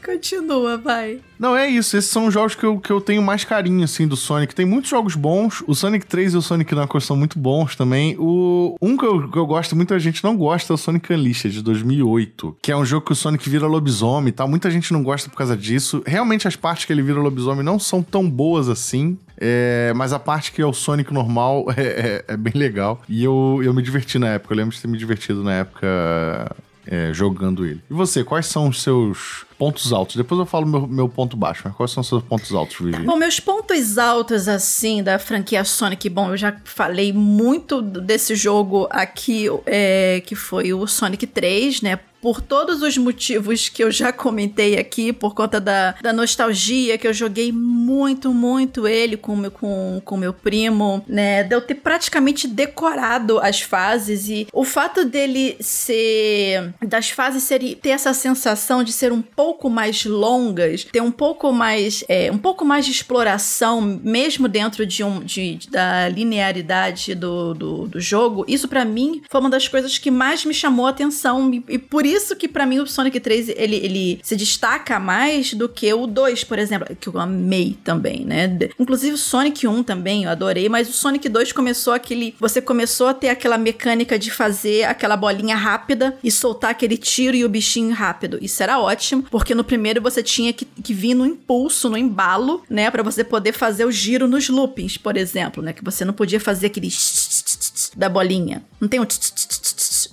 [0.04, 1.20] Continua, vai.
[1.40, 1.98] Não, é isso.
[1.98, 4.54] Esses são os jogos que eu, que eu tenho mais carinho, assim, do Sonic.
[4.54, 5.64] Tem muitos jogos bons.
[5.66, 8.16] O Sonic 3 e o Sonic Knuckles são muito bons também.
[8.20, 8.76] O...
[8.82, 11.62] Um que eu, que eu gosto, muita gente não gosta, é o Sonic Unleashed, de
[11.62, 12.58] 2008.
[12.62, 14.48] Que é um jogo que o Sonic vira lobisomem e tal.
[14.48, 16.04] Muita gente não gosta por causa disso.
[16.06, 19.18] Realmente, as partes que ele vira lobisomem não são tão boas assim.
[19.38, 23.02] É, mas a parte que é o Sonic normal é, é, é, bem legal.
[23.10, 24.54] E eu, eu me diverti na época.
[24.54, 27.82] Eu lembro de ter me divertido na época é, jogando ele.
[27.90, 30.16] E você, quais são os seus pontos altos?
[30.16, 33.04] Depois eu falo meu, meu ponto baixo, mas quais são os seus pontos altos, Vivi?
[33.04, 38.88] Bom, meus pontos altos, assim, da franquia Sonic, bom, eu já falei muito desse jogo
[38.90, 42.00] aqui, é, que foi o Sonic 3, né?
[42.24, 47.06] Por todos os motivos que eu já comentei aqui, por conta da, da nostalgia, que
[47.06, 51.44] eu joguei muito, muito ele com meu, com, com meu primo, né?
[51.44, 56.74] De eu ter praticamente decorado as fases e o fato dele ser.
[56.88, 61.52] das fases ser, ter essa sensação de ser um pouco mais longas, ter um pouco
[61.52, 62.06] mais.
[62.08, 67.88] É, um pouco mais de exploração, mesmo dentro de um, de, da linearidade do, do,
[67.90, 71.54] do jogo, isso para mim foi uma das coisas que mais me chamou a atenção
[71.54, 75.00] e, e por isso isso que para mim o Sonic 3 ele, ele se destaca
[75.00, 78.58] mais do que o 2, por exemplo, que eu amei também, né?
[78.80, 82.36] Inclusive o Sonic 1 também, eu adorei, mas o Sonic 2 começou aquele.
[82.40, 87.36] Você começou a ter aquela mecânica de fazer aquela bolinha rápida e soltar aquele tiro
[87.36, 88.38] e o bichinho rápido.
[88.42, 92.64] Isso era ótimo, porque no primeiro você tinha que, que vir no impulso, no embalo,
[92.70, 92.90] né?
[92.94, 95.74] para você poder fazer o giro nos loopings, por exemplo, né?
[95.74, 96.90] Que você não podia fazer aquele
[97.98, 98.64] da bolinha.
[98.80, 99.06] Não tem um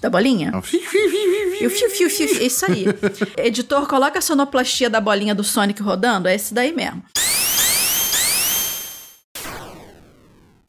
[0.01, 0.53] da bolinha?
[0.57, 0.63] O
[1.71, 2.87] fiu, fiu, fiu, isso aí.
[3.37, 7.03] Editor, coloca a sonoplastia da bolinha do Sonic rodando, é esse daí mesmo.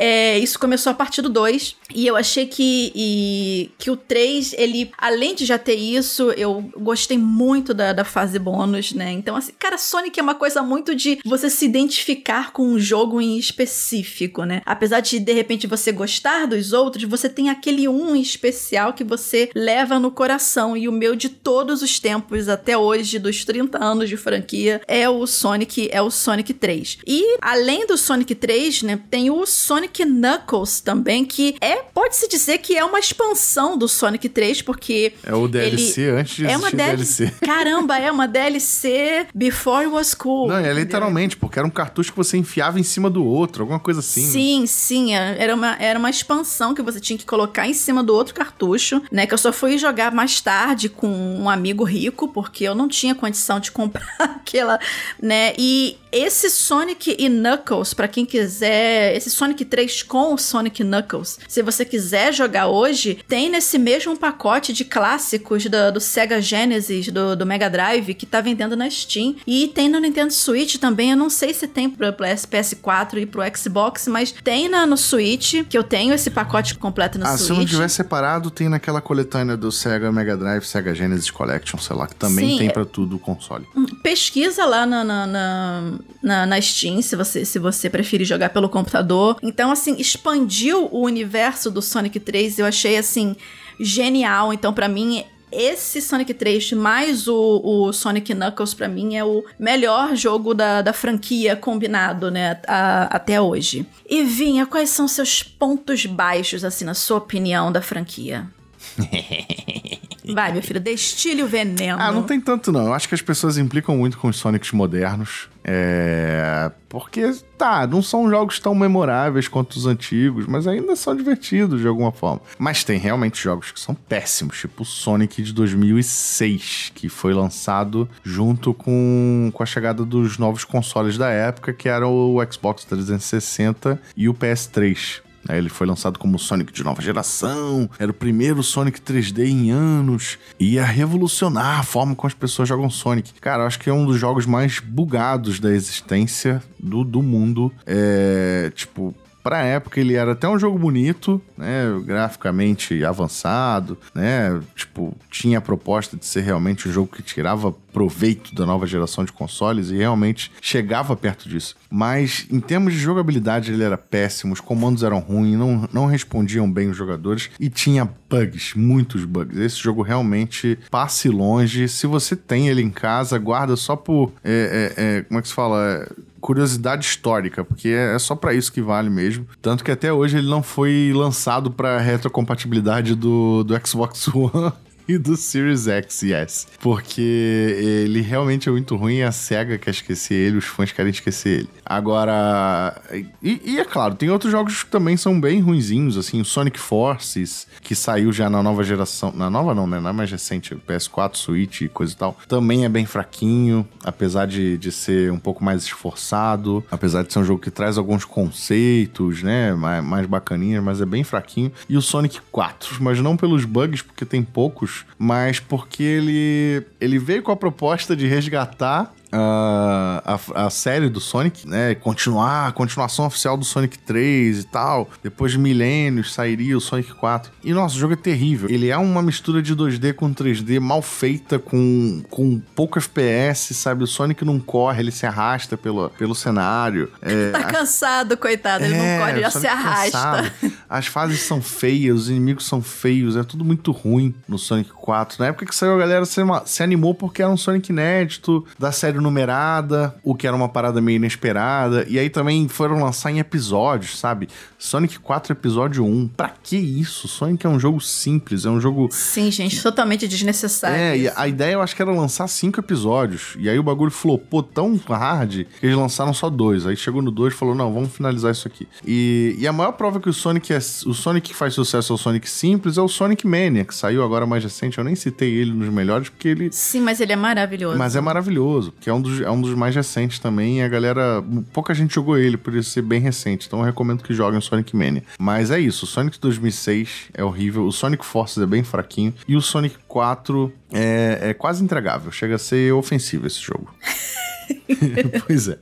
[0.01, 1.75] É, isso começou a partir do 2.
[1.93, 6.67] E eu achei que, e, que o 3, ele, além de já ter isso, eu
[6.75, 9.11] gostei muito da, da fase bônus, né?
[9.11, 13.21] Então, assim, cara, Sonic é uma coisa muito de você se identificar com um jogo
[13.21, 14.63] em específico, né?
[14.65, 19.51] Apesar de, de repente, você gostar dos outros, você tem aquele um especial que você
[19.53, 20.75] leva no coração.
[20.75, 25.07] E o meu de todos os tempos, até hoje, dos 30 anos de franquia, é
[25.07, 26.97] o Sonic, é o Sonic 3.
[27.05, 32.27] E, além do Sonic 3, né, tem o Sonic Sonic Knuckles também, que é, pode-se
[32.27, 35.13] dizer que é uma expansão do Sonic 3, porque.
[35.23, 37.31] É o DLC ele antes de é uma DLC.
[37.45, 40.47] Caramba, é uma DLC Before It Was Cool.
[40.47, 43.79] Não, é literalmente, porque era um cartucho que você enfiava em cima do outro, alguma
[43.79, 44.21] coisa assim.
[44.21, 45.13] Sim, sim.
[45.13, 48.33] É, era uma, era uma expansão que você tinha que colocar em cima do outro
[48.33, 49.27] cartucho, né?
[49.27, 53.13] Que eu só fui jogar mais tarde com um amigo rico, porque eu não tinha
[53.13, 54.79] condição de comprar aquela,
[55.21, 55.53] né?
[55.57, 61.39] E esse Sonic e Knuckles, para quem quiser, esse Sonic 3 com o Sonic Knuckles,
[61.47, 67.07] se você quiser jogar hoje, tem nesse mesmo pacote de clássicos do, do Sega Genesis,
[67.07, 69.35] do, do, Mega Drive, que tá vendendo na Steam.
[69.47, 71.11] E tem no Nintendo Switch também.
[71.11, 75.63] Eu não sei se tem pro PS4 e pro Xbox, mas tem na, no Switch,
[75.67, 77.47] que eu tenho esse pacote completo no ah, Switch.
[77.47, 81.95] Se não tiver separado, tem naquela coletânea do Sega Mega Drive, Sega Genesis Collection, sei
[81.95, 83.65] lá, que também Sim, tem para tudo o console.
[83.75, 88.49] Hum, pesquisa lá na, na, na na, na Steam, se você, se você preferir jogar
[88.49, 89.37] pelo computador.
[89.41, 93.35] Então, assim, expandiu o universo do Sonic 3, eu achei, assim,
[93.79, 94.53] genial.
[94.53, 99.43] Então, para mim, esse Sonic 3 mais o, o Sonic Knuckles, para mim, é o
[99.59, 103.85] melhor jogo da, da franquia combinado, né, a, até hoje.
[104.09, 108.47] E Vinha, quais são seus pontos baixos, assim, na sua opinião da franquia?
[110.33, 111.97] Vai, meu filho, destile o veneno.
[111.99, 112.87] Ah, não tem tanto não.
[112.87, 115.49] Eu acho que as pessoas implicam muito com os Sonics modernos.
[115.63, 116.71] É.
[116.87, 121.87] Porque, tá, não são jogos tão memoráveis quanto os antigos, mas ainda são divertidos de
[121.87, 122.41] alguma forma.
[122.57, 128.09] Mas tem realmente jogos que são péssimos, tipo o Sonic de 2006, que foi lançado
[128.23, 134.01] junto com, com a chegada dos novos consoles da época, que eram o Xbox 360
[134.15, 135.21] e o PS3.
[135.49, 140.37] Ele foi lançado como Sonic de nova geração, era o primeiro Sonic 3D em anos,
[140.59, 143.33] ia revolucionar a forma como as pessoas jogam Sonic.
[143.39, 147.71] Cara, acho que é um dos jogos mais bugados da existência do, do mundo.
[147.85, 155.17] É, tipo, Pra época ele era até um jogo bonito, né, graficamente avançado, né, tipo,
[155.31, 159.31] tinha a proposta de ser realmente um jogo que tirava proveito da nova geração de
[159.31, 161.75] consoles e realmente chegava perto disso.
[161.89, 166.71] Mas em termos de jogabilidade ele era péssimo, os comandos eram ruins, não, não respondiam
[166.71, 169.57] bem os jogadores e tinha bugs, muitos bugs.
[169.57, 171.87] Esse jogo realmente passe longe.
[171.87, 174.31] Se você tem ele em casa, guarda só por.
[174.43, 176.07] É, é, é, como é que se fala?
[176.41, 179.47] curiosidade histórica, porque é só para isso que vale mesmo.
[179.61, 184.73] Tanto que até hoje ele não foi lançado para retrocompatibilidade do, do Xbox One
[185.17, 186.67] do Series X e S.
[186.79, 191.59] Porque ele realmente é muito ruim, a SEGA quer esquecer ele, os fãs querem esquecer
[191.59, 191.69] ele.
[191.85, 193.01] Agora.
[193.41, 196.79] E, e, é claro, tem outros jogos que também são bem ruinzinhos, assim, o Sonic
[196.79, 199.31] Forces, que saiu já na nova geração.
[199.35, 199.99] Na nova não, né?
[199.99, 202.37] Na mais recente, PS4, Switch e coisa e tal.
[202.47, 207.39] Também é bem fraquinho, apesar de, de ser um pouco mais esforçado, apesar de ser
[207.39, 209.73] um jogo que traz alguns conceitos, né?
[209.73, 211.71] Mais, mais bacaninhas, mas é bem fraquinho.
[211.89, 217.19] E o Sonic 4, mas não pelos bugs, porque tem poucos mas porque ele, ele
[217.19, 221.95] veio com a proposta de resgatar a, a, a, série do Sonic, né?
[221.95, 225.09] Continuar, a continuação oficial do Sonic 3 e tal.
[225.23, 227.51] Depois de milênios sairia o Sonic 4.
[227.63, 228.69] E nossa, o jogo é terrível.
[228.69, 234.03] Ele é uma mistura de 2D com 3D mal feita, com, com pouco FPS, sabe?
[234.03, 237.09] O Sonic não corre, ele se arrasta pelo, pelo cenário.
[237.21, 238.83] É, tá cansado, coitado.
[238.83, 240.11] Ele é, não corre, já se arrasta.
[240.11, 240.51] Cansado.
[240.89, 245.37] as fases são feias, os inimigos são feios, é tudo muito ruim no Sonic 4.
[245.39, 248.91] Na época que saiu, a galera se, se animou porque era um Sonic inédito, da
[248.91, 252.05] série numerada, o que era uma parada meio inesperada.
[252.09, 254.49] E aí também foram lançar em episódios, sabe?
[254.79, 256.29] Sonic 4 episódio 1.
[256.29, 257.27] Pra que isso?
[257.27, 259.09] Sonic é um jogo simples, é um jogo.
[259.11, 260.97] Sim, gente, totalmente desnecessário.
[260.97, 261.25] É, isso.
[261.25, 263.55] e a ideia eu acho que era lançar cinco episódios.
[263.59, 266.87] E aí o bagulho flopou tão hard que eles lançaram só dois.
[266.87, 268.87] Aí chegou no dois e falou: não, vamos finalizar isso aqui.
[269.05, 270.77] E, e a maior prova que o Sonic é.
[271.05, 274.23] O Sonic que faz sucesso é o Sonic simples é o Sonic Mania, que saiu
[274.23, 274.97] agora mais recente.
[274.97, 276.69] Eu nem citei ele nos melhores, porque ele.
[276.71, 277.97] Sim, mas ele é maravilhoso.
[277.97, 280.79] Mas é maravilhoso, que é um dos, é um dos mais recentes também.
[280.79, 281.43] E a galera.
[281.73, 283.67] Pouca gente jogou ele, por isso ser bem recente.
[283.67, 285.23] Então eu recomendo que joguem Sonic Mania.
[285.39, 289.33] Mas é isso, o Sonic 2006 é horrível, o Sonic Forces é bem fraquinho.
[289.47, 292.33] E o Sonic 4 é, é quase entregável.
[292.33, 293.95] Chega a ser ofensivo esse jogo.
[295.47, 295.77] pois é.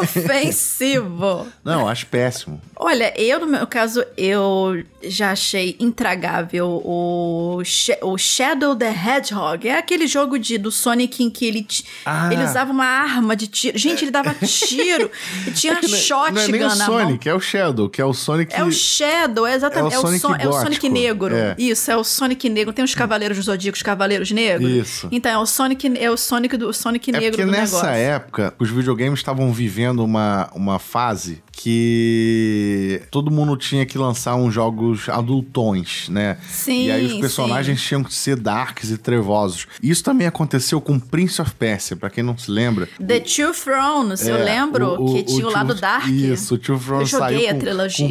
[0.00, 1.46] Ofensivo.
[1.64, 2.60] Não, acho péssimo.
[2.76, 7.62] Olha, eu, no meu caso, eu já achei intragável o,
[8.02, 9.68] o Shadow the Hedgehog.
[9.68, 11.66] É aquele jogo de, do Sonic em que ele,
[12.04, 12.30] ah.
[12.32, 13.78] ele usava uma arma de tiro.
[13.78, 15.10] Gente, ele dava tiro
[15.46, 18.12] e tinha é shotgun não é nem o Sonic, é o Shadow, que é o
[18.12, 18.54] Sonic...
[18.54, 19.94] É o Shadow, é exatamente.
[19.94, 21.34] É o Sonic, é o, so é o Sonic Negro.
[21.34, 21.54] É.
[21.58, 22.72] Isso, é o Sonic Negro.
[22.72, 24.70] Tem os Cavaleiros do Zodíaco, os Cavaleiros Negros.
[24.70, 25.08] Isso.
[25.10, 27.88] Então, é o Sonic, é o Sonic do Sonic é Negro do nessa negócio.
[27.88, 34.52] época, os videogames estavam vivendo uma, uma fase que todo mundo tinha que lançar uns
[34.52, 36.36] jogos adultões, né?
[36.48, 37.86] Sim, E aí os personagens sim.
[37.88, 39.66] tinham que ser darks e trevosos.
[39.82, 42.88] Isso também aconteceu com Prince of Persia, pra quem não se lembra.
[43.04, 46.06] The Two Thrones, eu É, lembro que tinha o, lado Dark.
[46.08, 48.08] Isso, o Two Thrones Eu joguei saiu a com, trilogia.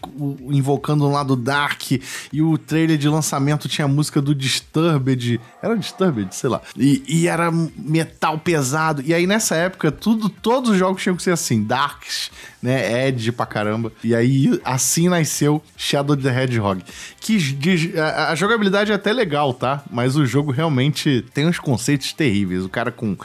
[0.00, 1.90] com o- invocando um lado Dark.
[2.32, 5.40] E o trailer de lançamento tinha a música do Disturbed.
[5.62, 6.34] Era Disturbed?
[6.34, 6.60] Sei lá.
[6.76, 9.02] E, e era metal pesado.
[9.04, 12.27] E aí nessa época, tudo, todos os jogos tinham que ser assim, Darks,
[12.62, 13.08] né?
[13.08, 13.92] Edge pra caramba.
[14.02, 16.82] E aí assim nasceu Shadow the Hedgehog.
[17.20, 19.82] Que diz- a, a jogabilidade é até legal, tá?
[19.90, 22.64] Mas o jogo realmente tem uns conceitos terríveis.
[22.64, 23.16] O cara com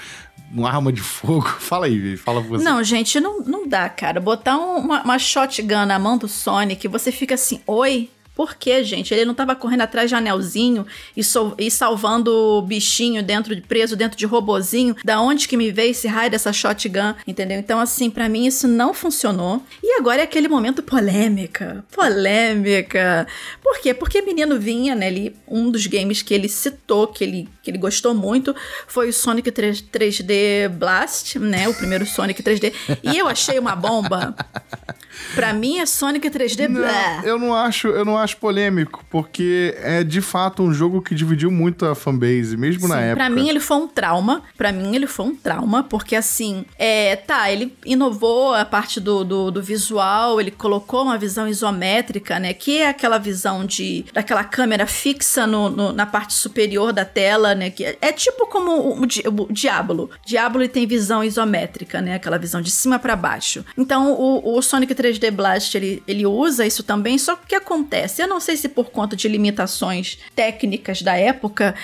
[0.51, 1.47] uma arma de fogo.
[1.59, 2.63] Fala aí, Vi, fala você.
[2.63, 4.19] Não, gente, não, não dá, cara.
[4.19, 8.09] Botar um- uma, uma shotgun na mão do Sonic, você fica assim, oi?
[8.35, 9.13] Por quê, gente?
[9.13, 13.61] Ele não tava correndo atrás de anelzinho e, sol- e salvando o bichinho dentro de
[13.61, 14.95] preso dentro de robozinho.
[15.05, 17.59] Da onde que me veio esse raio dessa shotgun, entendeu?
[17.59, 19.61] Então, assim, pra mim isso não funcionou.
[19.83, 21.85] E agora é aquele momento polêmica.
[21.91, 23.27] Polêmica.
[23.61, 23.93] Por quê?
[23.93, 25.07] Porque menino vinha, né?
[25.07, 28.55] Ele, um dos games que ele citou, que ele, que ele gostou muito,
[28.87, 31.67] foi o Sonic 3, 3D Blast, né?
[31.69, 32.73] O primeiro Sonic 3D.
[33.03, 34.35] E eu achei uma bomba.
[35.35, 37.25] Pra mim é Sonic 3D Não, Blast.
[37.27, 41.49] eu não acho, eu não acho polêmico, porque é de fato um jogo que dividiu
[41.49, 43.15] muito a fanbase, mesmo na Sim, época.
[43.15, 44.43] Pra mim ele foi um trauma.
[44.55, 49.23] Pra mim ele foi um trauma, porque assim, é, tá, ele inovou a parte do,
[49.23, 52.53] do, do visual, ele colocou uma visão isométrica, né?
[52.53, 57.55] Que é aquela visão de daquela câmera fixa no, no- na parte superior da tela,
[57.55, 57.69] né?
[57.71, 60.09] Que é, é tipo como o, o, o Diablo.
[60.25, 62.15] Diablo tem visão isométrica, né?
[62.15, 63.65] Aquela visão de cima pra baixo.
[63.77, 67.55] Então o, o Sonic 3D Blast ele, ele usa isso também, só que o que
[67.55, 68.12] acontece?
[68.21, 71.75] Eu não sei se por conta de limitações técnicas da época,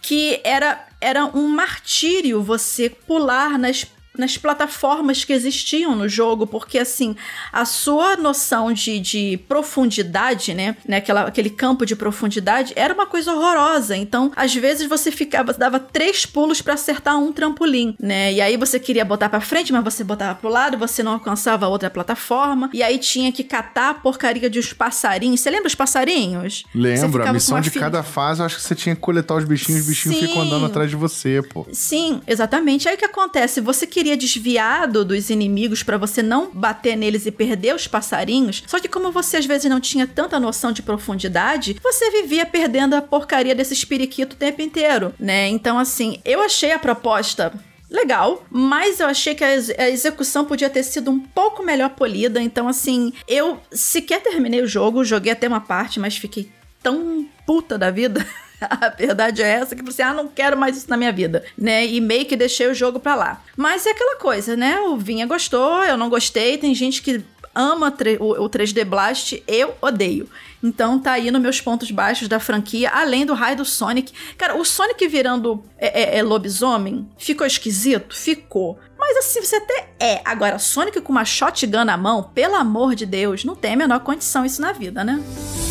[0.00, 3.84] que era, era um martírio você pular nas
[4.16, 7.16] nas plataformas que existiam no jogo, porque assim,
[7.52, 13.06] a sua noção de, de profundidade, né, né aquela, aquele campo de profundidade, era uma
[13.06, 13.96] coisa horrorosa.
[13.96, 18.32] Então, às vezes você ficava, dava três pulos pra acertar um trampolim, né?
[18.32, 21.66] E aí você queria botar pra frente, mas você botava pro lado, você não alcançava
[21.66, 25.40] outra plataforma, e aí tinha que catar a porcaria de uns passarinhos.
[25.40, 26.64] Você lembra os passarinhos?
[26.74, 29.44] Lembro, a missão de fila- cada fase, eu acho que você tinha que coletar os
[29.44, 30.26] bichinhos, os bichinhos Sim.
[30.28, 31.66] ficam andando atrás de você, pô.
[31.72, 32.88] Sim, exatamente.
[32.88, 33.60] Aí o que acontece?
[33.60, 38.62] Você queria desviar do- dos inimigos pra você não bater neles e perder os passarinhos.
[38.66, 42.94] Só que como você às vezes não tinha tanta noção de profundidade, você vivia perdendo
[42.94, 45.48] a porcaria desses periquitos o tempo inteiro, né?
[45.48, 47.52] Então assim, eu achei a proposta
[47.90, 52.42] legal, mas eu achei que a execução podia ter sido um pouco melhor polida.
[52.42, 56.48] Então, assim, eu sequer terminei o jogo, joguei até uma parte, mas fiquei
[56.82, 58.26] tão puta da vida.
[58.80, 61.86] A verdade é essa que você, ah, não quero mais isso na minha vida, né?
[61.86, 63.42] E meio que deixei o jogo pra lá.
[63.56, 64.80] Mas é aquela coisa, né?
[64.80, 66.58] O Vinha gostou, eu não gostei.
[66.58, 67.22] Tem gente que
[67.54, 70.28] ama o, o 3D Blast, eu odeio.
[70.62, 74.12] Então tá aí nos meus pontos baixos da franquia, além do raio do Sonic.
[74.36, 78.16] Cara, o Sonic virando é, é- é lobisomem ficou esquisito?
[78.16, 78.78] Ficou.
[78.98, 80.20] Mas assim, você até é.
[80.24, 84.00] Agora, Sonic com uma shotgun na mão, pelo amor de Deus, não tem a menor
[84.00, 85.22] condição isso na vida, né?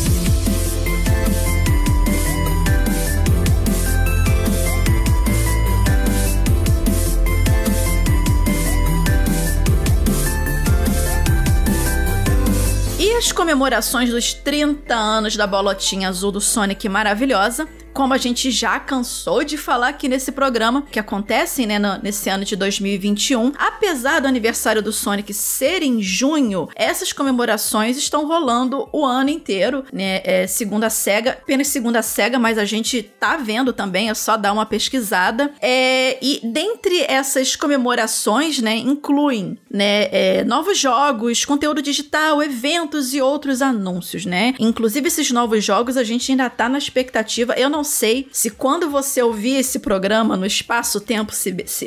[0.02, 0.03] E
[13.24, 18.50] a Nas comemorações dos 30 anos da bolotinha azul do Sonic maravilhosa, como a gente
[18.50, 23.52] já cansou de falar aqui nesse programa, que acontecem né, no, nesse ano de 2021,
[23.56, 29.84] apesar do aniversário do Sonic ser em junho, essas comemorações estão rolando o ano inteiro,
[29.92, 30.20] né?
[30.24, 34.14] É, segundo a SEGA, apenas segundo a SEGA, mas a gente tá vendo também, é
[34.14, 35.52] só dar uma pesquisada.
[35.60, 43.22] É, e dentre essas comemorações, né, incluem né, é, novos jogos, conteúdo digital, eventos e
[43.22, 44.54] outros anúncios, né?
[44.58, 47.54] Inclusive esses novos jogos a gente ainda tá na expectativa.
[47.54, 51.32] Eu não sei se quando você ouvir esse programa no espaço-tempo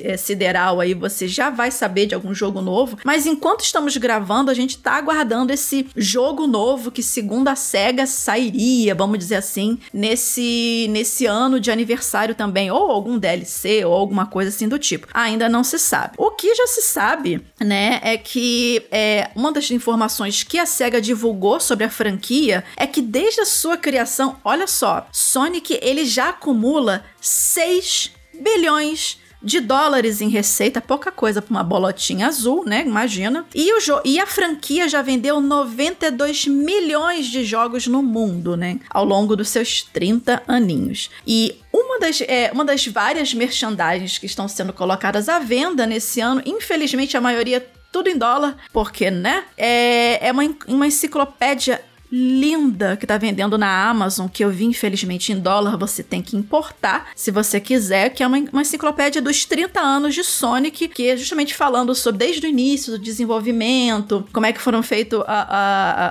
[0.04, 4.52] eh, sideral aí você já vai saber de algum jogo novo, mas enquanto estamos gravando,
[4.52, 9.78] a gente tá aguardando esse jogo novo que, segundo a SEGA, sairia, vamos dizer assim,
[9.94, 15.08] nesse, nesse ano de aniversário também, ou algum DLC ou alguma coisa assim do tipo.
[15.14, 16.14] Ainda não se sabe.
[16.18, 21.02] O que já se sabe, né, é que é, uma das informações que a SEGA
[21.02, 26.30] divulgou sobre a franquia é que desde a sua criação, olha só, Sonic ele já
[26.30, 32.84] acumula 6 bilhões de dólares em receita, pouca coisa para uma bolotinha azul, né?
[32.86, 33.46] Imagina.
[33.54, 38.80] E, o e a franquia já vendeu 92 milhões de jogos no mundo, né?
[38.90, 41.10] Ao longo dos seus 30 aninhos.
[41.26, 46.20] E uma das, é, uma das várias merchandising que estão sendo colocadas à venda nesse
[46.20, 49.46] ano, infelizmente a maioria tudo em dólar, porque, né?
[49.58, 51.82] É, é uma, uma enciclopédia
[52.12, 56.36] linda que tá vendendo na Amazon, que eu vi infelizmente em dólar, você tem que
[56.36, 61.10] importar se você quiser, que é uma, uma enciclopédia dos 30 anos de Sonic, que
[61.10, 65.22] é justamente falando sobre desde o início do desenvolvimento, como é que foram feitos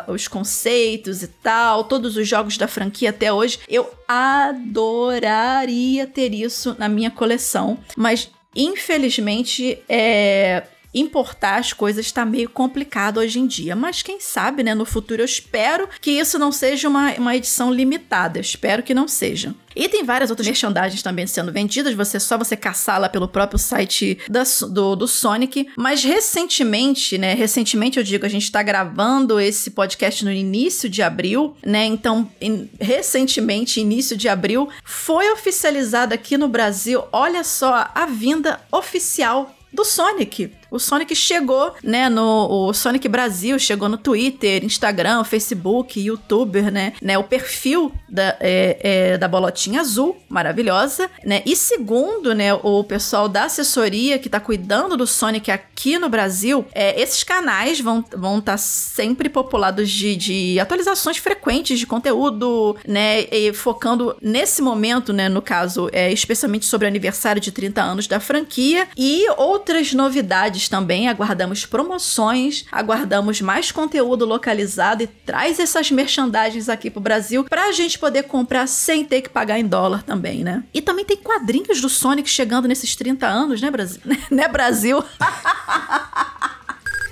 [0.09, 3.59] os conceitos e tal, todos os jogos da franquia até hoje.
[3.69, 10.65] Eu adoraria ter isso na minha coleção, mas infelizmente é
[11.01, 13.77] importar as coisas está meio complicado hoje em dia.
[13.77, 14.75] Mas quem sabe, né?
[14.75, 18.39] No futuro eu espero que isso não seja uma, uma edição limitada.
[18.39, 19.55] Eu espero que não seja.
[19.77, 24.19] E tem várias outras merchandising também sendo vendidas, você só você caçá-la pelo próprio site
[24.27, 25.69] da, do, do Sonic.
[25.77, 27.35] Mas recentemente, né?
[27.35, 31.85] Recentemente eu digo, a gente tá gravando esse podcast no início de abril, né?
[31.85, 38.59] Então, in, recentemente, início de abril, foi oficializada aqui no Brasil, olha só, a vinda
[38.73, 40.51] oficial do Sonic.
[40.71, 46.93] O Sonic chegou, né, no o Sonic Brasil, chegou no Twitter, Instagram, Facebook, YouTuber, né,
[47.01, 52.83] né o perfil da, é, é, da Bolotinha Azul, maravilhosa, né, e segundo, né, o
[52.85, 58.01] pessoal da assessoria que tá cuidando do Sonic aqui no Brasil, é, esses canais vão
[58.01, 64.63] estar vão tá sempre populados de, de atualizações frequentes de conteúdo, né, e focando nesse
[64.63, 69.27] momento, né, no caso, é, especialmente sobre o aniversário de 30 anos da franquia e
[69.37, 76.91] outras novidades novidades também, aguardamos promoções, aguardamos mais conteúdo localizado e traz essas merchandising aqui
[76.91, 80.65] pro Brasil pra gente poder comprar sem ter que pagar em dólar também, né?
[80.73, 84.01] E também tem quadrinhos do Sonic chegando nesses 30 anos, né, Brasil?
[84.31, 85.05] né, Brasil?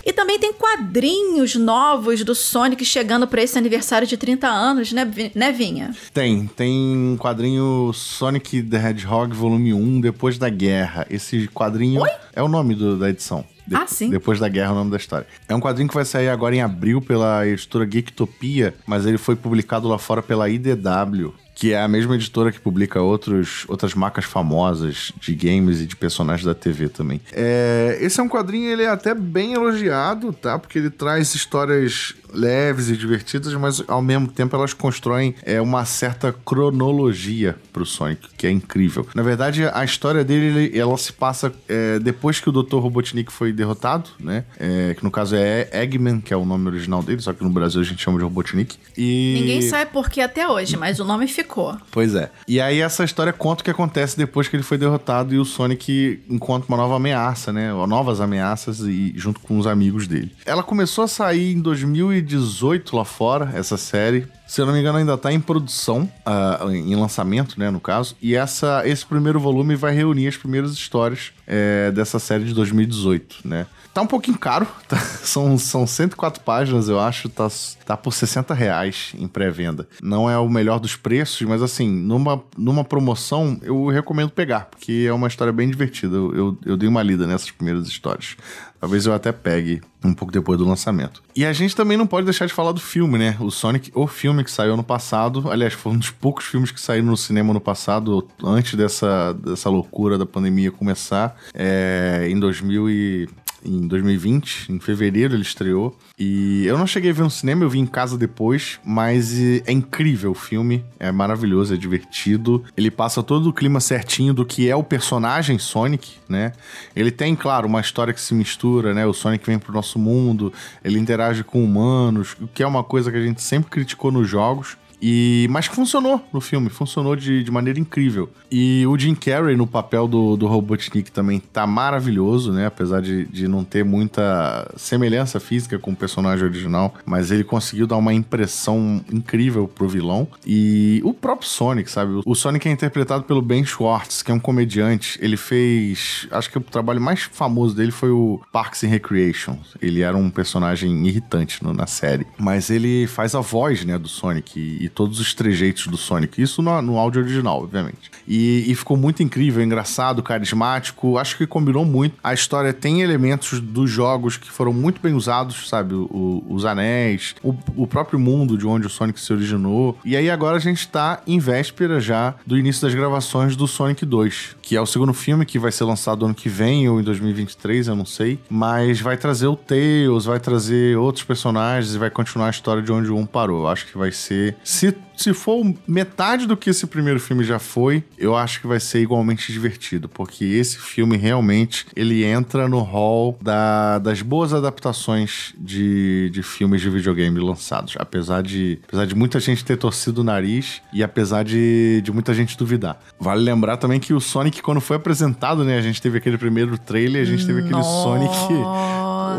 [0.04, 5.10] E também tem quadrinhos novos do Sonic chegando para esse aniversário de 30 anos, né,
[5.34, 5.94] né Vinha?
[6.12, 11.06] Tem, tem um quadrinho Sonic the Hedgehog volume 1, Depois da Guerra.
[11.08, 12.10] Esse quadrinho Oi?
[12.34, 13.44] é o nome do, da edição.
[13.66, 14.10] De ah, sim.
[14.10, 15.26] Depois da guerra, é o nome da história.
[15.48, 19.34] É um quadrinho que vai sair agora em abril pela editora Geektopia, mas ele foi
[19.36, 24.24] publicado lá fora pela IDW que é a mesma editora que publica outros, outras marcas
[24.24, 27.20] famosas de games e de personagens da TV também.
[27.32, 30.58] É, esse é um quadrinho, ele é até bem elogiado, tá?
[30.58, 35.84] Porque ele traz histórias leves e divertidas, mas ao mesmo tempo elas constroem é, uma
[35.84, 39.06] certa cronologia pro Sonic, que é incrível.
[39.14, 42.76] Na verdade, a história dele, ela se passa é, depois que o Dr.
[42.76, 44.44] Robotnik foi derrotado, né?
[44.58, 47.50] É, que no caso é Eggman, que é o nome original dele, só que no
[47.50, 48.76] Brasil a gente chama de Robotnik.
[48.96, 49.36] E...
[49.38, 51.43] Ninguém sabe por que até hoje, mas o nome ficou.
[51.90, 52.30] Pois é.
[52.46, 55.44] E aí essa história conta o que acontece depois que ele foi derrotado e o
[55.44, 57.72] Sonic encontra uma nova ameaça, né?
[57.86, 60.32] Novas ameaças e junto com os amigos dele.
[60.44, 64.26] Ela começou a sair em 2000 2018 lá fora, essa série.
[64.46, 68.16] Se eu não me engano, ainda está em produção, uh, em lançamento, né, no caso.
[68.20, 73.36] E essa, esse primeiro volume vai reunir as primeiras histórias é, dessa série de 2018,
[73.44, 73.66] né?
[73.94, 74.98] Tá um pouquinho caro, tá?
[74.98, 77.46] são, são 104 páginas, eu acho, tá,
[77.86, 79.88] tá por 60 reais em pré-venda.
[80.02, 85.06] Não é o melhor dos preços, mas assim, numa, numa promoção eu recomendo pegar, porque
[85.06, 86.16] é uma história bem divertida.
[86.16, 88.36] Eu, eu, eu dei uma lida nessas primeiras histórias.
[88.80, 91.22] Talvez eu até pegue um pouco depois do lançamento.
[91.34, 93.36] E a gente também não pode deixar de falar do filme, né?
[93.40, 95.50] O Sonic, o filme que saiu no passado.
[95.50, 99.70] Aliás, foi um dos poucos filmes que saíram no cinema no passado, antes dessa, dessa
[99.70, 103.28] loucura da pandemia começar, é, em 2000 e
[103.64, 105.96] em 2020, em fevereiro ele estreou.
[106.18, 109.72] E eu não cheguei a ver no cinema, eu vi em casa depois, mas é
[109.72, 112.62] incrível o filme, é maravilhoso, é divertido.
[112.76, 116.52] Ele passa todo o clima certinho do que é o personagem Sonic, né?
[116.94, 119.06] Ele tem, claro, uma história que se mistura, né?
[119.06, 120.52] O Sonic vem pro nosso mundo,
[120.84, 124.28] ele interage com humanos, o que é uma coisa que a gente sempre criticou nos
[124.28, 124.76] jogos.
[125.06, 128.30] E, mas funcionou no filme, funcionou de, de maneira incrível.
[128.50, 132.64] E o Jim Carrey no papel do, do Robotnik também tá maravilhoso, né?
[132.64, 137.86] Apesar de, de não ter muita semelhança física com o personagem original, mas ele conseguiu
[137.86, 140.26] dar uma impressão incrível pro vilão.
[140.46, 142.22] E o próprio Sonic, sabe?
[142.24, 145.18] O Sonic é interpretado pelo Ben Schwartz, que é um comediante.
[145.20, 146.26] Ele fez.
[146.30, 149.58] Acho que o trabalho mais famoso dele foi o Parks and Recreation.
[149.82, 152.26] Ele era um personagem irritante no, na série.
[152.38, 154.58] Mas ele faz a voz, né, do Sonic.
[154.58, 156.40] E, todos os trejeitos do Sonic.
[156.40, 158.10] Isso no, no áudio original, obviamente.
[158.26, 161.18] E, e, ficou muito incrível, engraçado, carismático.
[161.18, 162.16] Acho que combinou muito.
[162.22, 165.94] A história tem elementos dos jogos que foram muito bem usados, sabe?
[165.94, 169.98] O, os anéis, o, o, próprio mundo de onde o Sonic se originou.
[170.04, 174.06] E aí agora a gente tá em véspera já do início das gravações do Sonic
[174.06, 177.02] 2, que é o segundo filme que vai ser lançado ano que vem ou em
[177.02, 178.38] 2023, eu não sei.
[178.48, 182.92] Mas vai trazer o Tails, vai trazer outros personagens e vai continuar a história de
[182.92, 183.68] onde 1 parou.
[183.68, 188.02] Acho que vai ser se, se for metade do que esse primeiro filme já foi,
[188.18, 193.38] eu acho que vai ser igualmente divertido, porque esse filme realmente ele entra no hall
[193.40, 199.38] da, das boas adaptações de, de filmes de videogame lançados, apesar de, apesar de muita
[199.38, 203.00] gente ter torcido o nariz e apesar de, de muita gente duvidar.
[203.18, 206.76] Vale lembrar também que o Sonic, quando foi apresentado, né, a gente teve aquele primeiro
[206.76, 208.02] trailer, a gente teve aquele Nossa.
[208.02, 208.54] Sonic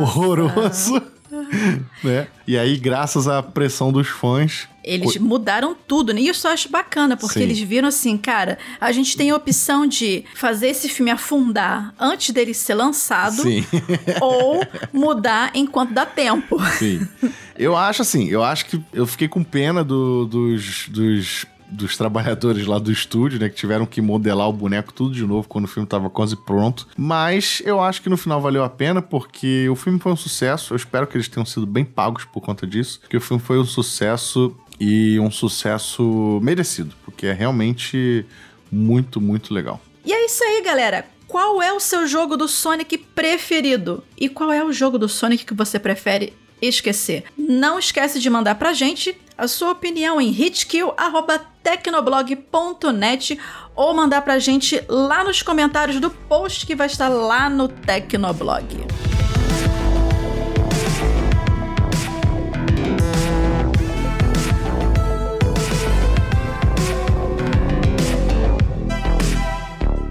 [0.02, 1.02] horroroso.
[2.04, 2.28] né?
[2.48, 6.22] E aí, graças à pressão dos fãs, eles mudaram tudo, né?
[6.22, 7.44] E isso eu acho bacana, porque Sim.
[7.46, 12.30] eles viram assim, cara, a gente tem a opção de fazer esse filme afundar antes
[12.30, 13.66] dele ser lançado, Sim.
[14.22, 14.62] ou
[14.94, 16.58] mudar enquanto dá tempo.
[16.78, 17.08] Sim.
[17.58, 22.66] Eu acho assim, eu acho que eu fiquei com pena do- dos, dos, dos trabalhadores
[22.66, 23.50] lá do estúdio, né?
[23.50, 26.88] Que tiveram que modelar o boneco tudo de novo quando o filme tava quase pronto.
[26.98, 30.74] Mas eu acho que no final valeu a pena, porque o filme foi um sucesso.
[30.74, 33.00] Eu espero que eles tenham sido bem pagos por conta disso.
[33.02, 36.94] Porque o filme foi um sucesso e um sucesso merecido.
[37.04, 38.26] Porque é realmente
[38.72, 39.82] muito, muito legal.
[40.06, 41.06] E é isso aí, galera.
[41.28, 44.04] Qual é o seu jogo do Sonic preferido?
[44.18, 47.24] E qual é o jogo do Sonic que você prefere esquecer?
[47.38, 50.32] Não esquece de mandar pra gente a sua opinião em
[51.66, 53.40] hitkill.tecnoblog.net
[53.76, 58.86] ou mandar pra gente lá nos comentários do post que vai estar lá no Tecnoblog.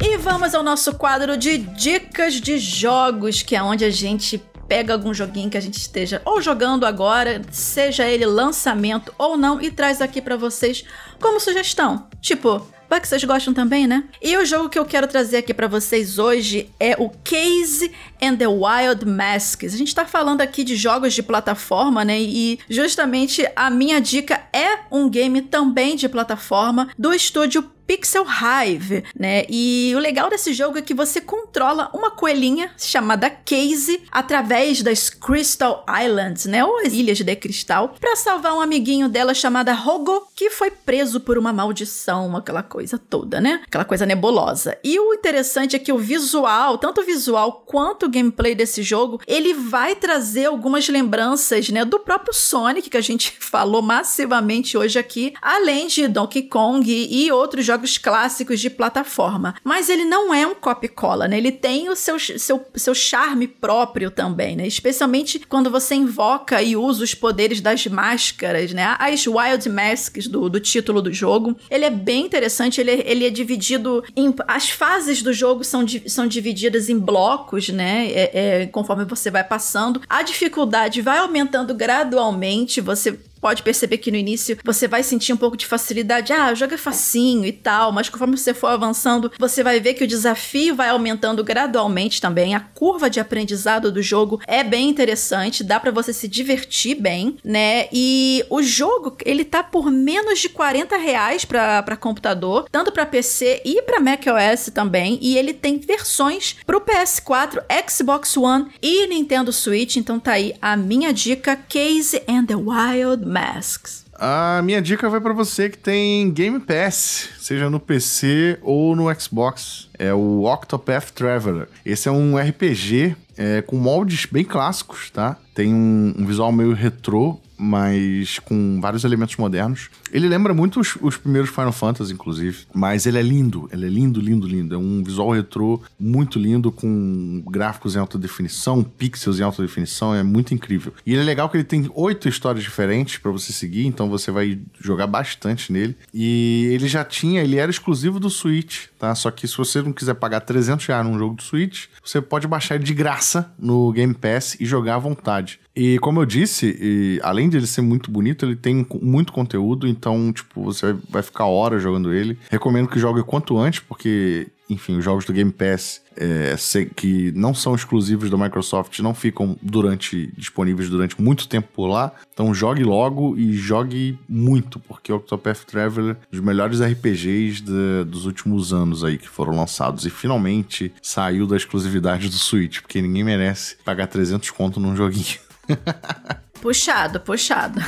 [0.03, 4.43] E vamos ao nosso quadro de dicas de jogos, que é onde a gente
[4.75, 9.61] pega algum joguinho que a gente esteja ou jogando agora, seja ele lançamento ou não,
[9.61, 10.85] e traz aqui pra vocês
[11.21, 12.09] como sugestão.
[12.21, 14.03] Tipo, vai que vocês gostam também, né?
[14.21, 17.93] E o jogo que eu quero trazer aqui pra vocês hoje é o Case
[18.25, 19.75] and the Wild Masks.
[19.75, 22.21] A gente tá falando aqui de jogos de plataforma, né?
[22.21, 29.05] E justamente a minha dica é um game também de plataforma do estúdio Pixel Hive,
[29.19, 29.45] né?
[29.49, 35.11] E o legal desse jogo é que você controla uma coelhinha chamada Casey através das
[35.11, 36.65] Crystal Islands, né?
[36.65, 41.21] Ou as ilhas de cristal, para salvar um amiguinho dela chamada Rogo, que foi preso
[41.21, 43.63] por uma maldição, aquela coisa toda, né?
[43.67, 44.79] Aquela coisa nebulosa.
[44.83, 49.53] E o interessante é que o visual, tanto o visual quanto gameplay desse jogo, ele
[49.53, 55.35] vai trazer algumas lembranças, né, do próprio Sonic que a gente falou massivamente hoje aqui,
[55.43, 59.55] além de Donkey Kong e outros jogos clássicos de plataforma.
[59.65, 61.39] Mas ele não é um copy-cola, né?
[61.39, 64.67] Ele tem o seu, seu, seu charme próprio também, né?
[64.67, 68.97] Especialmente quando você invoca e usa os poderes das máscaras, né?
[68.99, 71.57] As Wild Masks do, do título do jogo.
[71.71, 74.33] Ele é bem interessante, ele, é- ele é dividido em...
[74.47, 77.94] As fases do jogo são, são divididas em blocos, né?
[77.95, 80.01] É- é, conforme você vai passando.
[80.09, 85.37] A dificuldade vai aumentando gradualmente, você pode perceber que no início você vai sentir um
[85.37, 86.33] pouco de facilidade.
[86.33, 89.93] Ah, o jogo é facinho e tal, mas conforme você for avançando, você vai ver
[89.93, 92.55] que o desafio vai aumentando gradualmente também.
[92.55, 97.37] A curva de aprendizado do jogo é bem interessante, dá pra você se divertir bem,
[97.45, 97.87] né?
[97.93, 103.05] E o jogo, ele tá por menos de 40 reais pra, pra computador, tanto pra
[103.05, 109.53] PC e pra macOS também, e ele tem versões pro PS4, Xbox One e Nintendo
[109.53, 114.05] Switch, então tá aí a minha dica, Case and the Wild Masks.
[114.15, 119.13] A minha dica vai pra você que tem Game Pass, seja no PC ou no
[119.21, 119.89] Xbox.
[119.99, 121.69] É o Octopath Traveler.
[121.85, 125.37] Esse é um RPG é, com moldes bem clássicos, tá?
[125.53, 129.89] Tem um, um visual meio retrô, mas com vários elementos modernos.
[130.13, 133.89] Ele lembra muito os, os, primeiros Final Fantasy, inclusive, mas ele é lindo, ele é
[133.89, 134.75] lindo, lindo, lindo.
[134.75, 140.15] É um visual retrô muito lindo, com gráficos em alta definição, pixels em alta definição,
[140.15, 140.93] é muito incrível.
[141.05, 144.31] E ele é legal que ele tem oito histórias diferentes para você seguir, então você
[144.31, 145.97] vai jogar bastante nele.
[146.13, 149.15] E ele já tinha, ele era exclusivo do Switch, tá?
[149.15, 152.47] Só que se você não quiser pagar 300 reais num jogo do Switch, você pode
[152.47, 155.61] baixar ele de graça no Game Pass e jogar à vontade.
[155.77, 160.33] E como eu disse, além de ele ser muito bonito, ele tem muito conteúdo, então,
[160.33, 162.39] tipo, você vai ficar horas jogando ele.
[162.49, 166.55] Recomendo que jogue quanto antes, porque, enfim, os jogos do Game Pass é,
[166.95, 172.13] que não são exclusivos da Microsoft não ficam durante disponíveis durante muito tempo por lá.
[172.33, 178.05] Então jogue logo e jogue muito, porque Octopath Traveler é um dos melhores RPGs de,
[178.07, 183.03] dos últimos anos aí que foram lançados e finalmente saiu da exclusividade do Switch, porque
[183.03, 185.44] ninguém merece pagar 300 conto num joguinho.
[186.61, 187.81] puxado, puxado.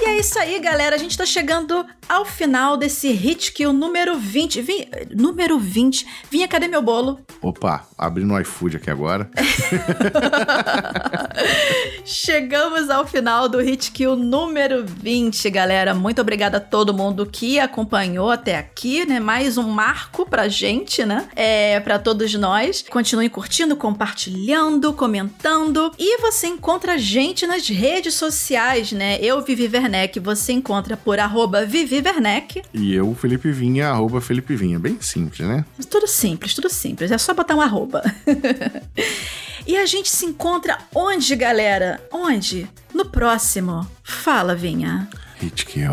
[0.00, 0.96] E é isso aí, galera.
[0.96, 4.62] A gente tá chegando ao final desse Hit Kill número 20.
[4.62, 6.06] Vim, número 20.
[6.30, 7.18] Vinha, cadê meu bolo?
[7.42, 9.28] Opa, abrindo o iFood aqui agora.
[12.04, 15.94] Chegamos ao final do Hit Kill número 20, galera.
[15.94, 19.18] Muito obrigada a todo mundo que acompanhou até aqui, né?
[19.18, 21.28] Mais um marco pra gente, né?
[21.34, 22.84] É, pra todos nós.
[22.88, 25.92] Continuem curtindo, compartilhando, comentando.
[25.98, 29.18] E você encontra a gente nas redes sociais, né?
[29.20, 32.62] Eu, Vivi Werneck, você encontra por arroba Vivi Werneck.
[32.72, 34.78] E eu, Felipe Vinha, arroba Felipe Vinha.
[34.78, 35.64] Bem simples, né?
[35.90, 37.10] Tudo simples, tudo simples.
[37.10, 38.02] É só botar um arroba.
[39.66, 42.00] e a gente se encontra onde, galera?
[42.12, 42.68] Onde?
[42.92, 43.86] No próximo.
[44.02, 45.08] Fala, Vinha.
[45.42, 45.92] Hitkill.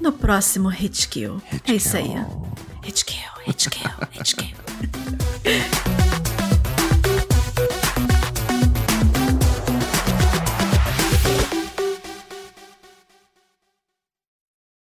[0.00, 1.40] No próximo Hitkill.
[1.66, 2.14] É isso aí.
[2.84, 4.56] Hitkill, Hitkill, Hitkill.